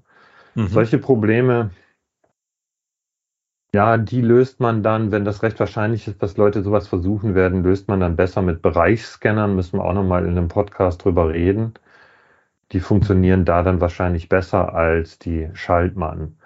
Mhm. 0.55 0.69
Solche 0.69 0.99
Probleme 0.99 1.71
ja, 3.77 3.99
die 3.99 4.23
löst 4.23 4.59
man 4.59 4.83
dann, 4.83 5.13
wenn 5.13 5.27
das 5.27 5.43
recht 5.43 5.61
wahrscheinlich 5.61 6.09
ist, 6.09 6.23
dass 6.23 6.39
Leute 6.39 6.63
sowas 6.63 6.89
versuchen 6.89 7.35
werden, 7.35 7.63
löst 7.63 7.89
man 7.89 8.01
dann 8.01 8.17
besser 8.17 8.41
mit 8.41 8.63
Bereichsscannern. 8.63 9.55
Müssen 9.55 9.79
wir 9.79 9.85
auch 9.85 9.93
nochmal 9.93 10.25
in 10.25 10.31
einem 10.31 10.49
Podcast 10.49 11.05
drüber 11.05 11.29
reden. 11.29 11.75
Die 12.73 12.81
funktionieren 12.81 13.45
da 13.45 13.63
dann 13.63 13.83
wahrscheinlich 13.83 14.31
besser 14.31 14.75
als 14.75 15.19
die 15.19 15.51
Schaltmatten. 15.53 16.39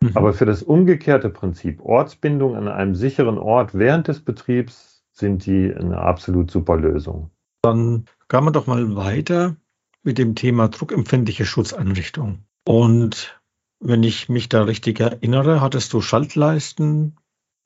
Mhm. 0.00 0.10
Aber 0.14 0.32
für 0.32 0.44
das 0.44 0.64
umgekehrte 0.64 1.28
Prinzip, 1.30 1.80
Ortsbindung 1.80 2.56
an 2.56 2.66
einem 2.66 2.96
sicheren 2.96 3.38
Ort 3.38 3.78
während 3.78 4.08
des 4.08 4.18
Betriebs, 4.18 5.04
sind 5.12 5.46
die 5.46 5.72
eine 5.72 5.98
absolut 5.98 6.50
super 6.50 6.76
Lösung. 6.76 7.30
Dann 7.62 8.06
kann 8.26 8.42
man 8.42 8.54
doch 8.54 8.66
mal 8.66 8.96
weiter 8.96 9.54
mit 10.02 10.18
dem 10.18 10.34
Thema 10.34 10.66
druckempfindliche 10.66 11.44
Schutzeinrichtung. 11.44 12.40
Und 12.64 13.40
wenn 13.82 14.02
ich 14.02 14.28
mich 14.28 14.48
da 14.48 14.62
richtig 14.62 15.00
erinnere, 15.00 15.60
hattest 15.60 15.92
du 15.92 16.00
Schaltleisten 16.00 17.16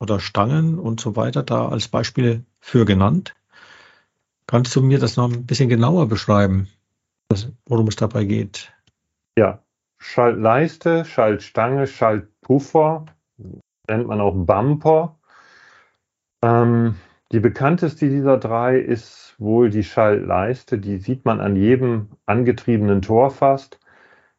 oder 0.00 0.18
Stangen 0.18 0.79
und 0.79 0.98
so 0.98 1.14
weiter 1.14 1.42
da 1.42 1.68
als 1.68 1.88
Beispiele 1.88 2.44
für 2.59 2.85
genannt. 2.85 3.35
Kannst 4.46 4.74
du 4.76 4.83
mir 4.83 4.98
das 4.98 5.16
noch 5.16 5.31
ein 5.31 5.46
bisschen 5.46 5.68
genauer 5.68 6.09
beschreiben, 6.09 6.68
worum 7.66 7.88
es 7.88 7.96
dabei 7.96 8.24
geht? 8.24 8.72
Ja, 9.38 9.62
Schaltleiste, 9.98 11.05
Schaltstange, 11.05 11.87
Schaltpuffer, 11.87 13.07
nennt 13.88 14.07
man 14.07 14.20
auch 14.20 14.35
Bumper. 14.35 15.18
Ähm, 16.42 16.96
die 17.33 17.40
bekannteste 17.40 18.09
dieser 18.09 18.38
drei 18.38 18.79
ist 18.79 19.35
wohl 19.38 19.68
die 19.68 19.85
Schaltleiste. 19.85 20.79
Die 20.79 20.98
sieht 20.98 21.24
man 21.24 21.40
an 21.40 21.57
jedem 21.57 22.09
angetriebenen 22.24 23.02
Tor 23.02 23.31
fast 23.31 23.81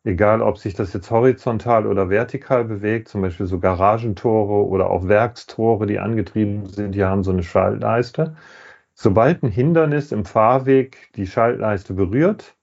egal 0.08 0.42
ob 0.42 0.58
sich 0.58 0.74
das 0.74 0.94
jetzt 0.94 1.12
horizontal 1.12 1.86
oder 1.86 2.10
vertikal 2.10 2.64
bewegt, 2.64 3.10
zum 3.10 3.22
Beispiel 3.22 3.46
so 3.46 3.60
Garagentore 3.60 4.66
oder 4.66 4.90
auch 4.90 5.08
Werkstore, 5.08 5.86
die 5.86 6.00
angetrieben 6.00 6.66
sind, 6.68 6.94
die 6.94 7.04
haben 7.04 7.24
so 7.24 7.32
eine 7.32 7.44
Schaltleiste. 7.44 8.36
Sobald 8.94 9.44
ein 9.44 9.50
Hindernis 9.50 10.12
im 10.12 10.26
Fahrweg 10.26 11.10
die 11.16 11.28
Schaltleiste 11.28 11.94
berührt, 11.94 12.56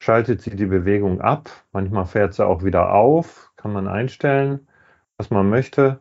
schaltet 0.00 0.42
sie 0.42 0.56
die 0.56 0.66
Bewegung 0.66 1.20
ab. 1.20 1.48
Manchmal 1.72 2.06
fährt 2.06 2.34
sie 2.34 2.44
auch 2.44 2.64
wieder 2.64 2.92
auf, 2.92 3.52
kann 3.56 3.72
man 3.72 3.88
einstellen, 3.88 4.66
was 5.16 5.30
man 5.30 5.48
möchte. 5.48 6.00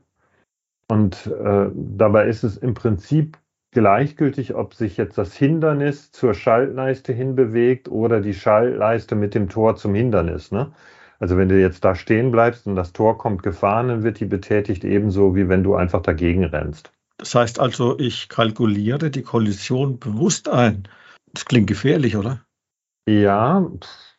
Und 0.90 1.28
äh, 1.28 1.70
dabei 1.74 2.28
ist 2.28 2.44
es 2.44 2.58
im 2.58 2.74
Prinzip 2.74 3.38
gleichgültig, 3.74 4.56
ob 4.56 4.74
sich 4.74 4.98
jetzt 4.98 5.18
das 5.18 5.36
Hindernis 5.36 6.12
zur 6.12 6.34
Schaltleiste 6.34 7.14
hinbewegt 7.14 7.90
oder 7.90 8.22
die 8.22 8.34
Schaltleiste 8.34 9.16
mit 9.16 9.36
dem 9.36 9.50
Tor 9.50 9.76
zum 9.76 9.94
Hindernis. 9.96 10.52
Ne? 10.52 10.72
Also 11.20 11.38
wenn 11.38 11.50
du 11.50 11.60
jetzt 11.60 11.84
da 11.86 11.96
stehen 11.96 12.32
bleibst 12.32 12.68
und 12.68 12.76
das 12.76 12.94
Tor 12.94 13.18
kommt 13.18 13.44
gefahren, 13.44 13.88
dann 13.88 14.04
wird 14.04 14.20
die 14.20 14.26
betätigt 14.26 14.84
ebenso, 14.84 15.36
wie 15.36 15.50
wenn 15.50 15.64
du 15.64 15.76
einfach 15.76 16.02
dagegen 16.02 16.44
rennst. 16.44 16.92
Das 17.18 17.36
heißt 17.36 17.60
also, 17.60 17.98
ich 18.00 18.30
kalkuliere 18.30 19.10
die 19.10 19.22
Kollision 19.22 20.00
bewusst 20.00 20.50
ein. 20.50 20.88
Das 21.34 21.46
klingt 21.46 21.68
gefährlich, 21.68 22.18
oder? 22.18 22.42
Ja, 23.08 23.70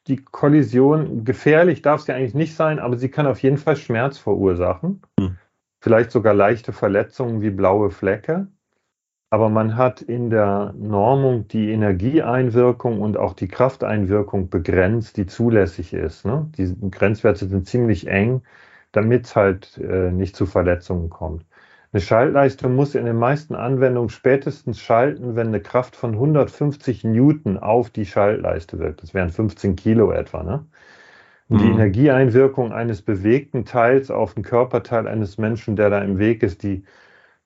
die 0.06 0.16
Kollision, 0.16 1.24
gefährlich 1.24 1.82
darf 1.82 2.02
sie 2.02 2.12
eigentlich 2.12 2.34
nicht 2.34 2.54
sein, 2.54 2.78
aber 2.78 2.96
sie 2.96 3.08
kann 3.08 3.26
auf 3.26 3.42
jeden 3.42 3.58
Fall 3.58 3.76
Schmerz 3.76 4.18
verursachen. 4.18 5.02
Hm. 5.18 5.36
Vielleicht 5.80 6.10
sogar 6.10 6.34
leichte 6.34 6.72
Verletzungen 6.72 7.42
wie 7.42 7.50
blaue 7.50 7.90
Flecke 7.90 8.48
aber 9.34 9.48
man 9.48 9.76
hat 9.76 10.00
in 10.00 10.30
der 10.30 10.72
Normung 10.78 11.48
die 11.48 11.72
Energieeinwirkung 11.72 13.00
und 13.00 13.16
auch 13.16 13.32
die 13.32 13.48
Krafteinwirkung 13.48 14.48
begrenzt, 14.48 15.16
die 15.16 15.26
zulässig 15.26 15.92
ist. 15.92 16.24
Ne? 16.24 16.48
Die 16.56 16.72
Grenzwerte 16.88 17.48
sind 17.48 17.66
ziemlich 17.66 18.06
eng, 18.06 18.42
damit 18.92 19.24
es 19.24 19.34
halt 19.34 19.76
äh, 19.78 20.12
nicht 20.12 20.36
zu 20.36 20.46
Verletzungen 20.46 21.10
kommt. 21.10 21.44
Eine 21.92 22.00
Schaltleiste 22.00 22.68
muss 22.68 22.94
in 22.94 23.06
den 23.06 23.18
meisten 23.18 23.56
Anwendungen 23.56 24.08
spätestens 24.08 24.78
schalten, 24.78 25.34
wenn 25.34 25.48
eine 25.48 25.60
Kraft 25.60 25.96
von 25.96 26.12
150 26.12 27.02
Newton 27.02 27.58
auf 27.58 27.90
die 27.90 28.06
Schaltleiste 28.06 28.78
wirkt. 28.78 29.02
Das 29.02 29.14
wären 29.14 29.30
15 29.30 29.74
Kilo 29.74 30.12
etwa. 30.12 30.44
Ne? 30.44 30.64
Und 31.48 31.60
die 31.60 31.66
mhm. 31.66 31.72
Energieeinwirkung 31.72 32.72
eines 32.72 33.02
bewegten 33.02 33.64
Teils 33.64 34.12
auf 34.12 34.34
den 34.34 34.44
Körperteil 34.44 35.08
eines 35.08 35.38
Menschen, 35.38 35.74
der 35.74 35.90
da 35.90 35.98
im 36.02 36.18
Weg 36.20 36.44
ist, 36.44 36.62
die 36.62 36.84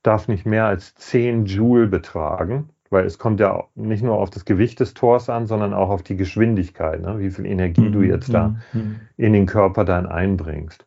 darf 0.03 0.29
nicht 0.29 0.47
mehr 0.47 0.67
als 0.67 0.95
10 0.95 1.47
Joule 1.47 1.87
betragen, 1.87 2.71
weil 2.91 3.05
es 3.05 3.19
kommt 3.19 3.41
ja 3.41 3.65
nicht 3.75 4.03
nur 4.03 4.17
auf 4.17 4.31
das 4.31 4.45
Gewicht 4.45 4.81
des 4.81 4.95
Tors 4.95 5.29
an, 5.29 5.47
sondern 5.47 5.75
auch 5.75 5.91
auf 5.91 6.03
die 6.03 6.17
Geschwindigkeit, 6.17 7.01
ne? 7.01 7.19
wie 7.19 7.31
viel 7.31 7.47
Energie 7.47 7.91
du 7.91 7.99
mhm, 7.99 8.05
jetzt 8.05 8.33
da 8.33 8.49
mhm, 8.49 8.81
mhm. 8.81 9.01
in 9.17 9.33
den 9.33 9.47
Körper 9.47 9.85
dann 9.85 10.07
einbringst. 10.07 10.87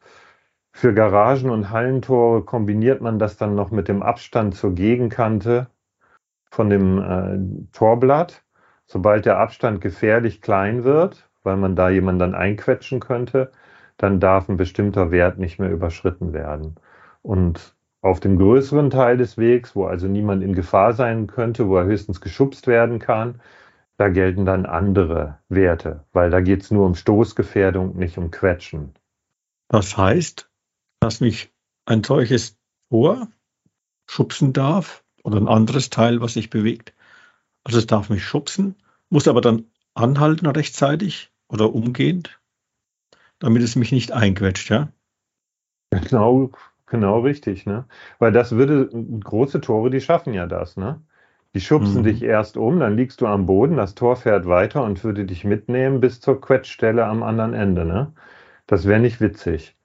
Für 0.74 0.94
Garagen 0.94 1.50
und 1.50 1.70
Hallentore 1.70 2.44
kombiniert 2.44 3.02
man 3.02 3.20
das 3.20 3.38
dann 3.38 3.56
noch 3.56 3.72
mit 3.72 3.88
dem 3.88 4.02
Abstand 4.02 4.56
zur 4.56 4.74
Gegenkante 4.74 5.68
von 6.50 6.70
dem 6.70 6.98
äh, 7.00 7.68
Torblatt. 7.74 8.44
Sobald 8.86 9.26
der 9.26 9.38
Abstand 9.38 9.82
gefährlich 9.82 10.42
klein 10.42 10.84
wird, 10.84 11.30
weil 11.44 11.58
man 11.58 11.76
da 11.76 11.90
jemanden 11.90 12.20
dann 12.20 12.36
einquetschen 12.36 13.00
könnte, 13.00 13.52
dann 13.98 14.20
darf 14.20 14.50
ein 14.50 14.58
bestimmter 14.58 15.12
Wert 15.12 15.38
nicht 15.38 15.60
mehr 15.60 15.72
überschritten 15.72 16.34
werden. 16.34 16.76
Und 17.22 17.76
auf 18.02 18.20
dem 18.20 18.38
größeren 18.38 18.90
Teil 18.90 19.18
des 19.18 19.38
Wegs, 19.38 19.76
wo 19.76 19.86
also 19.86 20.08
niemand 20.08 20.44
in 20.44 20.54
Gefahr 20.54 20.94
sein 20.94 21.28
könnte, 21.28 21.68
wo 21.68 21.78
er 21.78 21.86
höchstens 21.86 22.20
geschubst 22.20 22.68
werden 22.68 23.00
kann, 23.00 23.42
da 23.98 24.10
gelten 24.10 24.46
dann 24.46 24.66
andere 24.66 25.38
Werte, 25.48 26.06
weil 26.12 26.32
da 26.32 26.42
geht 26.42 26.64
es 26.64 26.72
nur 26.72 26.88
um 26.88 26.96
Stoßgefährdung, 26.96 27.96
nicht 27.96 28.18
um 28.18 28.32
Quetschen. 28.32 28.96
Das 29.68 29.96
heißt, 29.96 30.50
dass 31.00 31.22
mich 31.22 31.52
ein 31.86 32.04
solches 32.04 32.58
Tor 32.90 33.28
schubsen 34.08 34.54
darf 34.54 35.04
oder 35.24 35.38
ein 35.38 35.48
anderes 35.48 35.92
Teil, 35.92 36.20
was 36.20 36.34
sich 36.34 36.50
bewegt. 36.50 36.94
Also 37.64 37.78
es 37.78 37.86
darf 37.86 38.10
mich 38.10 38.24
schubsen, 38.24 38.76
muss 39.10 39.28
aber 39.28 39.42
dann 39.42 39.66
anhalten 39.94 40.48
rechtzeitig 40.48 41.32
oder 41.48 41.74
umgehend, 41.74 42.40
damit 43.40 43.62
es 43.62 43.76
mich 43.76 43.92
nicht 43.92 44.12
einquetscht, 44.12 44.70
ja? 44.70 44.92
Genau, 45.92 46.52
genau 46.92 47.22
richtig, 47.22 47.66
ne? 47.66 47.86
Weil 48.20 48.32
das 48.32 48.52
würde, 48.52 48.90
große 49.24 49.62
Tore, 49.62 49.90
die 49.90 50.02
schaffen 50.02 50.34
ja 50.34 50.46
das, 50.46 50.78
ne? 50.78 51.02
Die 51.54 51.62
schubsen 51.62 52.02
mhm. 52.02 52.06
dich 52.06 52.24
erst 52.24 52.56
um, 52.56 52.80
dann 52.80 52.96
liegst 52.96 53.20
du 53.20 53.28
am 53.28 53.46
Boden, 53.46 53.76
das 53.76 53.96
Tor 53.96 54.16
fährt 54.16 54.48
weiter 54.48 54.84
und 54.84 55.04
würde 55.04 55.26
dich 55.26 55.44
mitnehmen 55.44 56.00
bis 56.00 56.22
zur 56.22 56.40
Quetschstelle 56.40 57.06
am 57.06 57.24
anderen 57.24 57.54
Ende. 57.54 57.84
Ne? 57.86 58.14
Das 58.68 58.88
wäre 58.88 59.02
nicht 59.02 59.20
witzig. 59.20 59.76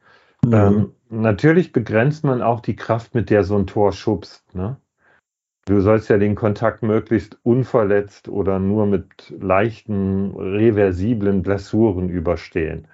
Mhm. 0.44 0.52
Ähm, 0.52 0.92
natürlich 1.08 1.72
begrenzt 1.72 2.22
man 2.22 2.40
auch 2.40 2.60
die 2.60 2.76
Kraft, 2.76 3.14
mit 3.14 3.30
der 3.30 3.42
so 3.42 3.56
ein 3.56 3.66
Tor 3.66 3.92
schubst. 3.92 4.54
Ne? 4.54 4.76
Du 5.64 5.80
sollst 5.80 6.08
ja 6.08 6.18
den 6.18 6.36
Kontakt 6.36 6.84
möglichst 6.84 7.36
unverletzt 7.42 8.28
oder 8.28 8.60
nur 8.60 8.86
mit 8.86 9.34
leichten, 9.36 10.36
reversiblen 10.36 11.42
Blessuren 11.42 12.08
überstehen. 12.08 12.86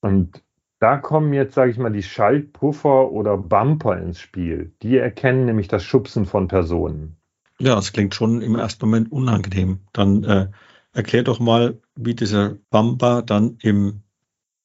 Und 0.00 0.42
da 0.82 0.96
kommen 0.96 1.32
jetzt, 1.32 1.54
sage 1.54 1.70
ich 1.70 1.78
mal, 1.78 1.92
die 1.92 2.02
Schaltpuffer 2.02 3.12
oder 3.12 3.38
Bumper 3.38 3.96
ins 3.98 4.18
Spiel. 4.18 4.74
Die 4.82 4.96
erkennen 4.96 5.44
nämlich 5.44 5.68
das 5.68 5.84
Schubsen 5.84 6.26
von 6.26 6.48
Personen. 6.48 7.16
Ja, 7.60 7.78
es 7.78 7.92
klingt 7.92 8.16
schon 8.16 8.42
im 8.42 8.56
ersten 8.56 8.86
Moment 8.86 9.12
unangenehm. 9.12 9.80
Dann 9.92 10.24
äh, 10.24 10.48
erklär 10.92 11.22
doch 11.22 11.38
mal, 11.38 11.78
wie 11.94 12.14
dieser 12.14 12.56
Bumper 12.70 13.22
dann 13.22 13.58
in 13.60 14.02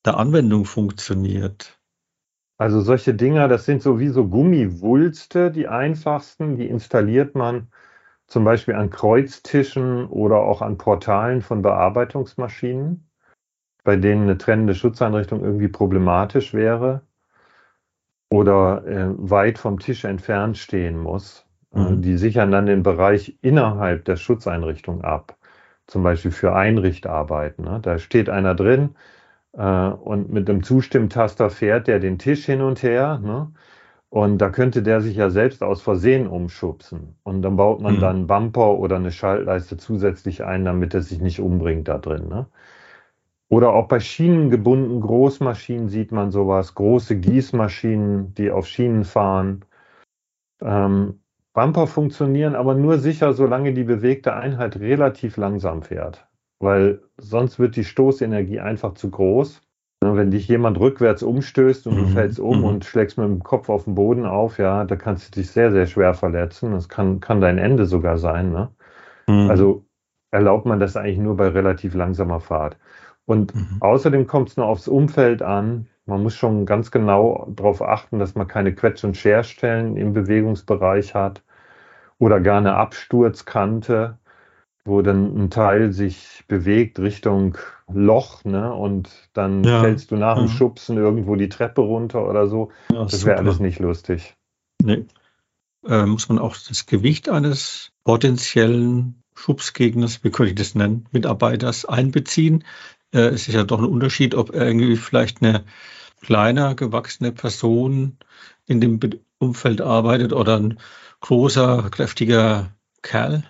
der 0.06 0.18
Anwendung 0.18 0.66
funktioniert. 0.66 1.80
Also 2.58 2.82
solche 2.82 3.14
Dinger, 3.14 3.48
das 3.48 3.66
sind 3.66 3.84
sowieso 3.84 4.28
Gummiwulste, 4.28 5.52
die 5.52 5.68
einfachsten, 5.68 6.56
die 6.56 6.66
installiert 6.66 7.36
man 7.36 7.68
zum 8.26 8.44
Beispiel 8.44 8.74
an 8.74 8.90
Kreuztischen 8.90 10.08
oder 10.08 10.38
auch 10.38 10.64
an 10.64 10.80
Portalen 10.80 11.44
von 11.44 11.62
Bearbeitungsmaschinen, 11.62 13.07
bei 13.88 13.96
denen 13.96 14.24
eine 14.24 14.38
trennende 14.38 14.76
Schutzeinrichtung 14.76 15.42
irgendwie 15.42 15.70
problematisch 15.70 16.54
wäre 16.54 17.04
oder 18.30 18.86
äh, 18.86 19.08
weit 19.16 19.58
vom 19.60 19.80
Tisch 19.80 20.04
entfernt 20.04 20.58
stehen 20.58 21.00
muss. 21.00 21.46
Äh, 21.74 21.80
mhm. 21.80 22.02
Die 22.02 22.18
sichern 22.18 22.52
dann 22.52 22.66
den 22.66 22.84
Bereich 22.84 23.38
innerhalb 23.42 24.04
der 24.04 24.18
Schutzeinrichtung 24.18 25.06
ab. 25.06 25.38
Zum 25.86 26.04
Beispiel 26.04 26.32
für 26.32 26.54
Einrichtarbeiten. 26.54 27.64
Ne? 27.64 27.80
Da 27.82 27.98
steht 27.98 28.30
einer 28.30 28.56
drin 28.56 28.96
äh, 29.54 29.88
und 29.88 30.34
mit 30.34 30.50
einem 30.50 30.64
Zustimmtaster 30.64 31.50
fährt 31.50 31.88
der 31.88 32.00
den 32.00 32.20
Tisch 32.20 32.46
hin 32.46 32.62
und 32.62 32.84
her. 32.84 33.20
Ne? 33.24 33.54
Und 34.10 34.40
da 34.40 34.50
könnte 34.50 34.84
der 34.84 35.00
sich 35.00 35.16
ja 35.16 35.30
selbst 35.30 35.64
aus 35.64 35.82
Versehen 35.82 36.28
umschubsen. 36.28 37.16
Und 37.24 37.42
dann 37.42 37.56
baut 37.56 37.80
man 37.80 37.96
mhm. 37.96 38.00
dann 38.02 38.16
einen 38.18 38.28
Bumper 38.28 38.80
oder 38.80 38.98
eine 38.98 39.14
Schaltleiste 39.14 39.78
zusätzlich 39.78 40.44
ein, 40.44 40.66
damit 40.66 40.94
er 40.94 41.04
sich 41.04 41.22
nicht 41.22 41.40
umbringt 41.40 41.88
da 41.88 41.98
drin. 42.00 42.28
Ne? 42.28 42.48
Oder 43.50 43.74
auch 43.74 43.88
bei 43.88 44.00
schienengebundenen 44.00 45.00
Großmaschinen 45.00 45.88
sieht 45.88 46.12
man 46.12 46.32
sowas, 46.32 46.76
große 46.76 47.18
Gießmaschinen, 47.18 48.34
die 48.34 48.52
auf 48.52 48.68
Schienen 48.68 49.06
fahren. 49.06 49.64
Ähm, 50.62 51.22
Bumper 51.54 51.88
funktionieren 51.88 52.56
aber 52.56 52.76
nur 52.76 53.00
sicher, 53.00 53.34
solange 53.34 53.74
die 53.74 53.86
bewegte 53.86 54.36
Einheit 54.36 54.78
relativ 54.80 55.38
langsam 55.38 55.82
fährt. 55.82 56.28
Weil 56.60 57.02
sonst 57.18 57.58
wird 57.58 57.76
die 57.76 57.84
Stoßenergie 57.84 58.60
einfach 58.60 58.94
zu 58.94 59.10
groß. 59.10 59.62
Wenn 60.02 60.30
dich 60.30 60.48
jemand 60.48 60.80
rückwärts 60.80 61.24
umstößt 61.24 61.88
und 61.88 61.96
du 61.96 62.02
mhm. 62.04 62.10
fällst 62.10 62.40
um 62.40 62.60
mhm. 62.60 62.64
und 62.66 62.86
schlägst 62.86 63.18
mit 63.18 63.28
dem 63.28 63.44
Kopf 63.44 63.70
auf 63.70 63.86
den 63.86 63.96
Boden 63.96 64.26
auf, 64.26 64.60
ja, 64.60 64.86
da 64.86 64.96
kannst 64.96 65.36
du 65.36 65.40
dich 65.40 65.50
sehr, 65.50 65.72
sehr 65.72 65.88
schwer 65.88 66.14
verletzen. 66.14 66.74
Das 66.74 66.90
kann, 66.90 67.20
kann 67.20 67.42
dein 67.42 67.58
Ende 67.58 67.86
sogar 67.86 68.18
sein. 68.18 68.52
Ne? 68.52 68.70
Mhm. 69.28 69.50
Also 69.50 69.86
erlaubt 70.30 70.66
man 70.66 70.80
das 70.80 70.96
eigentlich 70.96 71.18
nur 71.18 71.38
bei 71.38 71.48
relativ 71.48 71.96
langsamer 71.96 72.40
Fahrt. 72.40 72.78
Und 73.28 73.54
mhm. 73.54 73.78
außerdem 73.82 74.26
kommt 74.26 74.50
es 74.50 74.58
nur 74.58 74.68
aufs 74.68 74.88
Umfeld 74.88 75.42
an. 75.42 75.88
Man 76.06 76.24
muss 76.24 76.36
schon 76.36 76.66
ganz 76.66 76.92
genau 76.92 77.52
darauf 77.54 77.82
achten, 77.82 78.20
dass 78.20 78.36
man 78.36 78.48
keine 78.48 78.72
Quetsch- 78.72 79.04
und 79.04 79.18
Scherstellen 79.18 79.98
im 79.98 80.14
Bewegungsbereich 80.14 81.14
hat 81.14 81.44
oder 82.20 82.40
gar 82.40 82.58
eine 82.58 82.76
Absturzkante, 82.76 84.18
wo 84.86 85.02
dann 85.02 85.38
ein 85.38 85.50
Teil 85.50 85.92
sich 85.92 86.46
bewegt 86.48 87.00
Richtung 87.00 87.58
Loch, 87.92 88.46
ne? 88.46 88.74
Und 88.74 89.10
dann 89.34 89.66
ja. 89.66 89.82
fällst 89.82 90.12
du 90.12 90.16
nach 90.16 90.38
dem 90.38 90.46
mhm. 90.46 90.50
Schubsen 90.50 90.96
irgendwo 90.96 91.36
die 91.36 91.50
Treppe 91.50 91.82
runter 91.82 92.28
oder 92.30 92.48
so. 92.48 92.72
Ja, 92.94 93.04
das 93.04 93.26
wäre 93.26 93.40
alles 93.40 93.60
nicht 93.60 93.80
lustig. 93.80 94.38
Nee. 94.82 95.06
Äh, 95.86 96.06
muss 96.06 96.30
man 96.30 96.40
auch 96.40 96.56
das 96.56 96.86
Gewicht 96.86 97.28
eines 97.28 97.92
potenziellen 98.06 99.22
Schubsgegners, 99.36 100.24
wie 100.24 100.32
könnte 100.32 100.52
ich 100.52 100.58
das 100.58 100.76
nennen, 100.76 101.08
Mitarbeiters 101.12 101.86
einbeziehen? 101.86 102.64
Äh, 103.14 103.30
es 103.30 103.48
ist 103.48 103.54
ja 103.56 103.64
doch 103.64 103.80
ein 103.80 103.86
Unterschied, 103.86 104.36
ob 104.36 104.54
irgendwie 104.54 104.96
vielleicht 104.98 105.42
eine 105.42 105.64
kleiner 106.22 106.76
gewachsene 106.76 107.32
Person 107.32 108.18
in 108.66 108.82
dem 108.82 109.00
Umfeld 109.40 109.82
arbeitet 109.82 110.34
oder 110.34 110.58
ein 110.60 110.80
großer, 111.22 111.90
kräftiger 111.92 112.72
Kerl? 113.02 113.44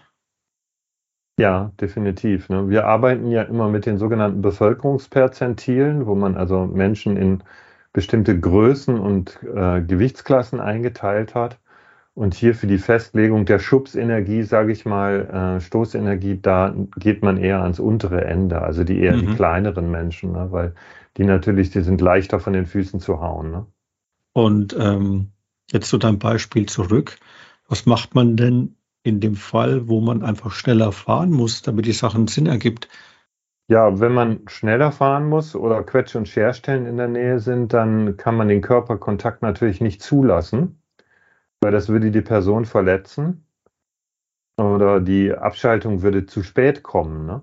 Ja, 1.39 1.71
definitiv. 1.79 2.49
Ne? 2.49 2.69
Wir 2.69 2.87
arbeiten 2.87 3.29
ja 3.29 3.43
immer 3.43 3.69
mit 3.69 3.85
den 3.85 3.97
sogenannten 3.97 4.41
Bevölkerungsperzentilen, 4.41 6.07
wo 6.07 6.15
man 6.15 6.35
also 6.35 6.65
Menschen 6.65 7.15
in 7.15 7.43
bestimmte 7.93 8.39
Größen 8.39 8.99
und 8.99 9.39
äh, 9.43 9.81
Gewichtsklassen 9.81 10.59
eingeteilt 10.59 11.35
hat. 11.35 11.59
Und 12.17 12.33
hier 12.33 12.55
für 12.55 12.65
die 12.65 12.79
Festlegung 12.79 13.45
der 13.45 13.59
Schubsenergie, 13.59 14.41
sage 14.41 14.71
ich 14.71 14.85
mal, 14.85 15.57
äh, 15.57 15.61
Stoßenergie, 15.61 16.39
da 16.41 16.73
geht 16.95 17.21
man 17.21 17.37
eher 17.37 17.61
ans 17.61 17.79
untere 17.79 18.25
Ende, 18.25 18.59
also 18.59 18.83
die 18.83 18.97
eher 18.97 19.15
mhm. 19.15 19.19
die 19.19 19.35
kleineren 19.35 19.91
Menschen, 19.91 20.31
ne? 20.31 20.47
weil 20.49 20.73
die 21.17 21.25
natürlich, 21.25 21.69
die 21.69 21.81
sind 21.81 22.01
leichter 22.01 22.39
von 22.39 22.53
den 22.53 22.65
Füßen 22.65 22.99
zu 22.99 23.21
hauen. 23.21 23.51
Ne? 23.51 23.67
Und 24.33 24.75
ähm, 24.79 25.29
jetzt 25.71 25.89
zu 25.89 25.99
deinem 25.99 26.17
Beispiel 26.17 26.65
zurück. 26.65 27.19
Was 27.67 27.85
macht 27.85 28.15
man 28.15 28.35
denn 28.35 28.77
in 29.03 29.19
dem 29.19 29.35
Fall, 29.35 29.87
wo 29.87 30.01
man 30.01 30.23
einfach 30.23 30.49
schneller 30.49 30.91
fahren 30.93 31.29
muss, 31.29 31.61
damit 31.61 31.85
die 31.85 31.91
Sachen 31.91 32.25
Sinn 32.25 32.47
ergibt? 32.47 32.87
Ja, 33.67 33.99
wenn 33.99 34.15
man 34.15 34.39
schneller 34.47 34.91
fahren 34.91 35.29
muss 35.29 35.55
oder 35.55 35.83
Quetsch- 35.83 36.15
und 36.15 36.27
Scherstellen 36.27 36.87
in 36.87 36.97
der 36.97 37.09
Nähe 37.09 37.39
sind, 37.39 37.73
dann 37.73 38.17
kann 38.17 38.35
man 38.35 38.47
den 38.47 38.61
Körperkontakt 38.61 39.43
natürlich 39.43 39.81
nicht 39.81 40.01
zulassen, 40.01 40.76
weil 41.61 41.71
das 41.71 41.89
würde 41.89 42.11
die 42.11 42.21
Person 42.21 42.65
verletzen 42.65 43.45
oder 44.57 44.99
die 44.99 45.33
Abschaltung 45.33 46.01
würde 46.01 46.25
zu 46.25 46.43
spät 46.43 46.83
kommen. 46.83 47.25
Ne? 47.25 47.41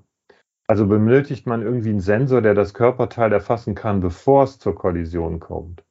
Also 0.66 0.86
benötigt 0.86 1.46
man 1.46 1.62
irgendwie 1.62 1.90
einen 1.90 2.00
Sensor, 2.00 2.40
der 2.40 2.54
das 2.54 2.74
Körperteil 2.74 3.32
erfassen 3.32 3.74
kann, 3.74 4.00
bevor 4.00 4.44
es 4.44 4.58
zur 4.58 4.74
Kollision 4.74 5.40
kommt. 5.40 5.84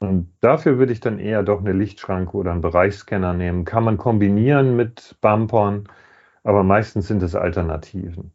Und 0.00 0.32
dafür 0.40 0.78
würde 0.78 0.92
ich 0.92 1.00
dann 1.00 1.18
eher 1.18 1.42
doch 1.42 1.60
eine 1.60 1.72
Lichtschranke 1.72 2.36
oder 2.36 2.52
einen 2.52 2.62
Bereichsscanner 2.62 3.34
nehmen. 3.34 3.64
Kann 3.64 3.84
man 3.84 3.98
kombinieren 3.98 4.74
mit 4.74 5.16
Bumpern, 5.20 5.88
aber 6.42 6.62
meistens 6.62 7.06
sind 7.06 7.22
es 7.22 7.34
Alternativen. 7.34 8.32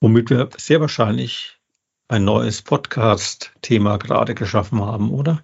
Womit 0.00 0.28
wir 0.28 0.50
sehr 0.58 0.82
wahrscheinlich 0.82 1.58
ein 2.08 2.24
neues 2.24 2.60
Podcast-Thema 2.60 3.96
gerade 3.96 4.34
geschaffen 4.34 4.84
haben, 4.84 5.10
oder? 5.10 5.42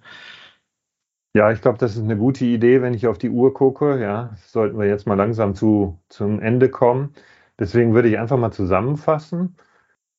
Ja, 1.33 1.51
ich 1.51 1.61
glaube, 1.61 1.77
das 1.77 1.95
ist 1.95 2.03
eine 2.03 2.17
gute 2.17 2.45
Idee, 2.45 2.81
wenn 2.81 2.93
ich 2.93 3.07
auf 3.07 3.17
die 3.17 3.29
Uhr 3.29 3.53
gucke. 3.53 3.99
Ja, 4.01 4.35
sollten 4.47 4.77
wir 4.77 4.87
jetzt 4.87 5.07
mal 5.07 5.15
langsam 5.15 5.55
zu, 5.55 5.99
zum 6.09 6.39
Ende 6.41 6.69
kommen. 6.69 7.13
Deswegen 7.59 7.93
würde 7.93 8.09
ich 8.09 8.19
einfach 8.19 8.37
mal 8.37 8.51
zusammenfassen. 8.51 9.55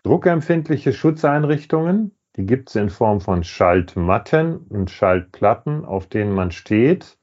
Druckempfindliche 0.05 0.93
Schutzeinrichtungen 0.93 2.13
die 2.37 2.47
gibt 2.47 2.71
es 2.71 2.77
in 2.77 2.89
Form 2.89 3.21
von 3.21 3.45
Schaltmatten 3.45 4.57
und 4.69 4.91
Schaltplatten, 4.91 5.85
auf 5.85 6.07
denen 6.07 6.33
man 6.33 6.51
steht 6.51 7.19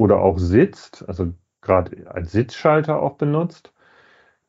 oder 0.00 0.20
auch 0.20 0.38
sitzt, 0.38 1.06
also 1.08 1.34
gerade 1.60 2.10
als 2.10 2.32
Sitzschalter 2.32 3.00
auch 3.00 3.16
benutzt. 3.16 3.72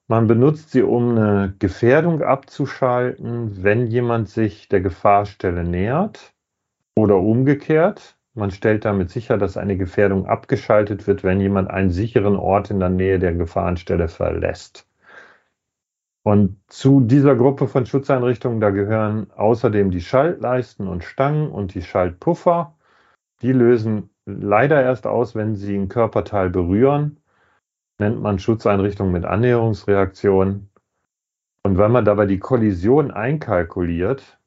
Man 0.07 0.27
benutzt 0.27 0.71
sie, 0.71 0.83
um 0.83 1.11
eine 1.11 1.55
Gefährdung 1.59 2.21
abzuschalten, 2.21 3.63
wenn 3.63 3.87
jemand 3.87 4.29
sich 4.29 4.69
der 4.69 4.81
Gefahrstelle 4.81 5.63
nähert 5.63 6.33
Oder 6.97 7.17
umgekehrt, 7.17 8.17
man 8.33 8.51
stellt 8.51 8.85
damit 8.85 9.09
sicher, 9.09 9.37
dass 9.37 9.57
eine 9.57 9.77
Gefährdung 9.77 10.25
abgeschaltet 10.25 11.07
wird, 11.07 11.23
wenn 11.23 11.39
jemand 11.39 11.69
einen 11.69 11.91
sicheren 11.91 12.35
Ort 12.35 12.71
in 12.71 12.79
der 12.79 12.89
Nähe 12.89 13.19
der 13.19 13.33
Gefahrenstelle 13.33 14.07
verlässt. 14.07 14.87
Und 16.23 16.57
zu 16.67 17.01
dieser 17.01 17.35
Gruppe 17.35 17.67
von 17.67 17.85
Schutzeinrichtungen, 17.85 18.61
da 18.61 18.69
gehören 18.69 19.29
außerdem 19.31 19.91
die 19.91 20.01
Schaltleisten 20.01 20.87
und 20.87 21.03
Stangen 21.03 21.49
und 21.49 21.75
die 21.75 21.81
Schaltpuffer. 21.81 22.75
Die 23.41 23.51
lösen 23.51 24.09
leider 24.25 24.81
erst 24.81 25.05
aus, 25.05 25.35
wenn 25.35 25.55
sie 25.55 25.75
ein 25.75 25.89
Körperteil 25.89 26.49
berühren. 26.49 27.19
Nennt 27.99 28.21
man 28.21 28.39
Schutzeinrichtungen 28.39 29.11
mit 29.11 29.25
Annäherungsreaktion. 29.25 30.69
Und 31.63 31.77
wenn 31.77 31.91
man 31.91 32.05
dabei 32.05 32.25
die 32.25 32.39
Kollision 32.39 33.11
einkalkuliert, 33.11 34.39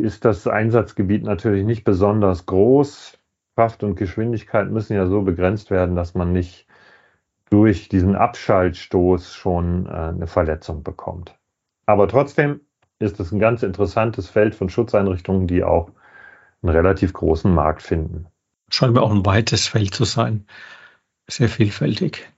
ist 0.00 0.24
das 0.24 0.46
Einsatzgebiet 0.46 1.22
natürlich 1.22 1.64
nicht 1.64 1.84
besonders 1.84 2.46
groß. 2.46 3.18
Kraft 3.56 3.82
und 3.82 3.96
Geschwindigkeit 3.96 4.70
müssen 4.70 4.94
ja 4.94 5.06
so 5.06 5.22
begrenzt 5.22 5.70
werden, 5.70 5.96
dass 5.96 6.14
man 6.14 6.32
nicht 6.32 6.66
durch 7.50 7.88
diesen 7.88 8.14
Abschaltstoß 8.14 9.34
schon 9.34 9.86
äh, 9.86 9.90
eine 9.90 10.26
Verletzung 10.26 10.82
bekommt. 10.82 11.38
Aber 11.84 12.08
trotzdem 12.08 12.60
ist 13.00 13.18
es 13.18 13.32
ein 13.32 13.40
ganz 13.40 13.62
interessantes 13.62 14.28
Feld 14.28 14.54
von 14.54 14.68
Schutzeinrichtungen, 14.68 15.46
die 15.46 15.64
auch 15.64 15.90
einen 16.62 16.72
relativ 16.74 17.12
großen 17.12 17.52
Markt 17.52 17.82
finden. 17.82 18.26
Scheint 18.70 18.94
mir 18.94 19.02
auch 19.02 19.10
ein 19.10 19.26
weites 19.26 19.66
Feld 19.66 19.94
zu 19.94 20.04
sein. 20.04 20.46
Sehr 21.28 21.48
vielfältig. 21.48 22.30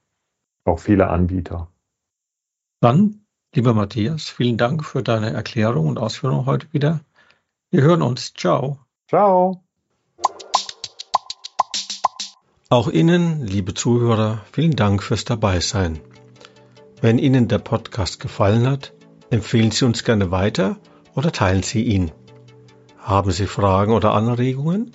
Auch 0.65 0.79
viele 0.79 1.09
Anbieter. 1.09 1.69
Dann, 2.81 3.27
lieber 3.55 3.75
Matthias, 3.75 4.29
vielen 4.29 4.57
Dank 4.57 4.85
für 4.85 5.03
deine 5.03 5.33
Erklärung 5.33 5.89
und 5.89 5.99
Ausführung 5.99 6.47
heute 6.47 6.73
wieder. 6.73 7.01
Wir 7.73 7.83
hören 7.85 8.03
uns. 8.03 8.35
Ciao. 8.35 8.81
Ciao. 9.09 9.63
Auch 12.69 12.91
Ihnen, 12.91 13.47
liebe 13.47 13.73
Zuhörer, 13.73 14.43
vielen 14.53 14.77
Dank 14.77 15.03
fürs 15.03 15.25
Dabeisein. 15.25 15.99
Wenn 17.01 17.19
Ihnen 17.19 17.49
der 17.49 17.61
Podcast 17.61 18.21
gefallen 18.21 18.67
hat, 18.67 18.93
empfehlen 19.31 19.71
Sie 19.71 19.87
uns 19.87 20.05
gerne 20.05 20.31
weiter 20.31 20.77
oder 21.15 21.33
teilen 21.33 21.63
Sie 21.63 21.83
ihn. 21.83 22.13
Haben 22.99 23.31
Sie 23.31 23.47
Fragen 23.47 23.95
oder 23.95 24.13
Anregungen? 24.13 24.95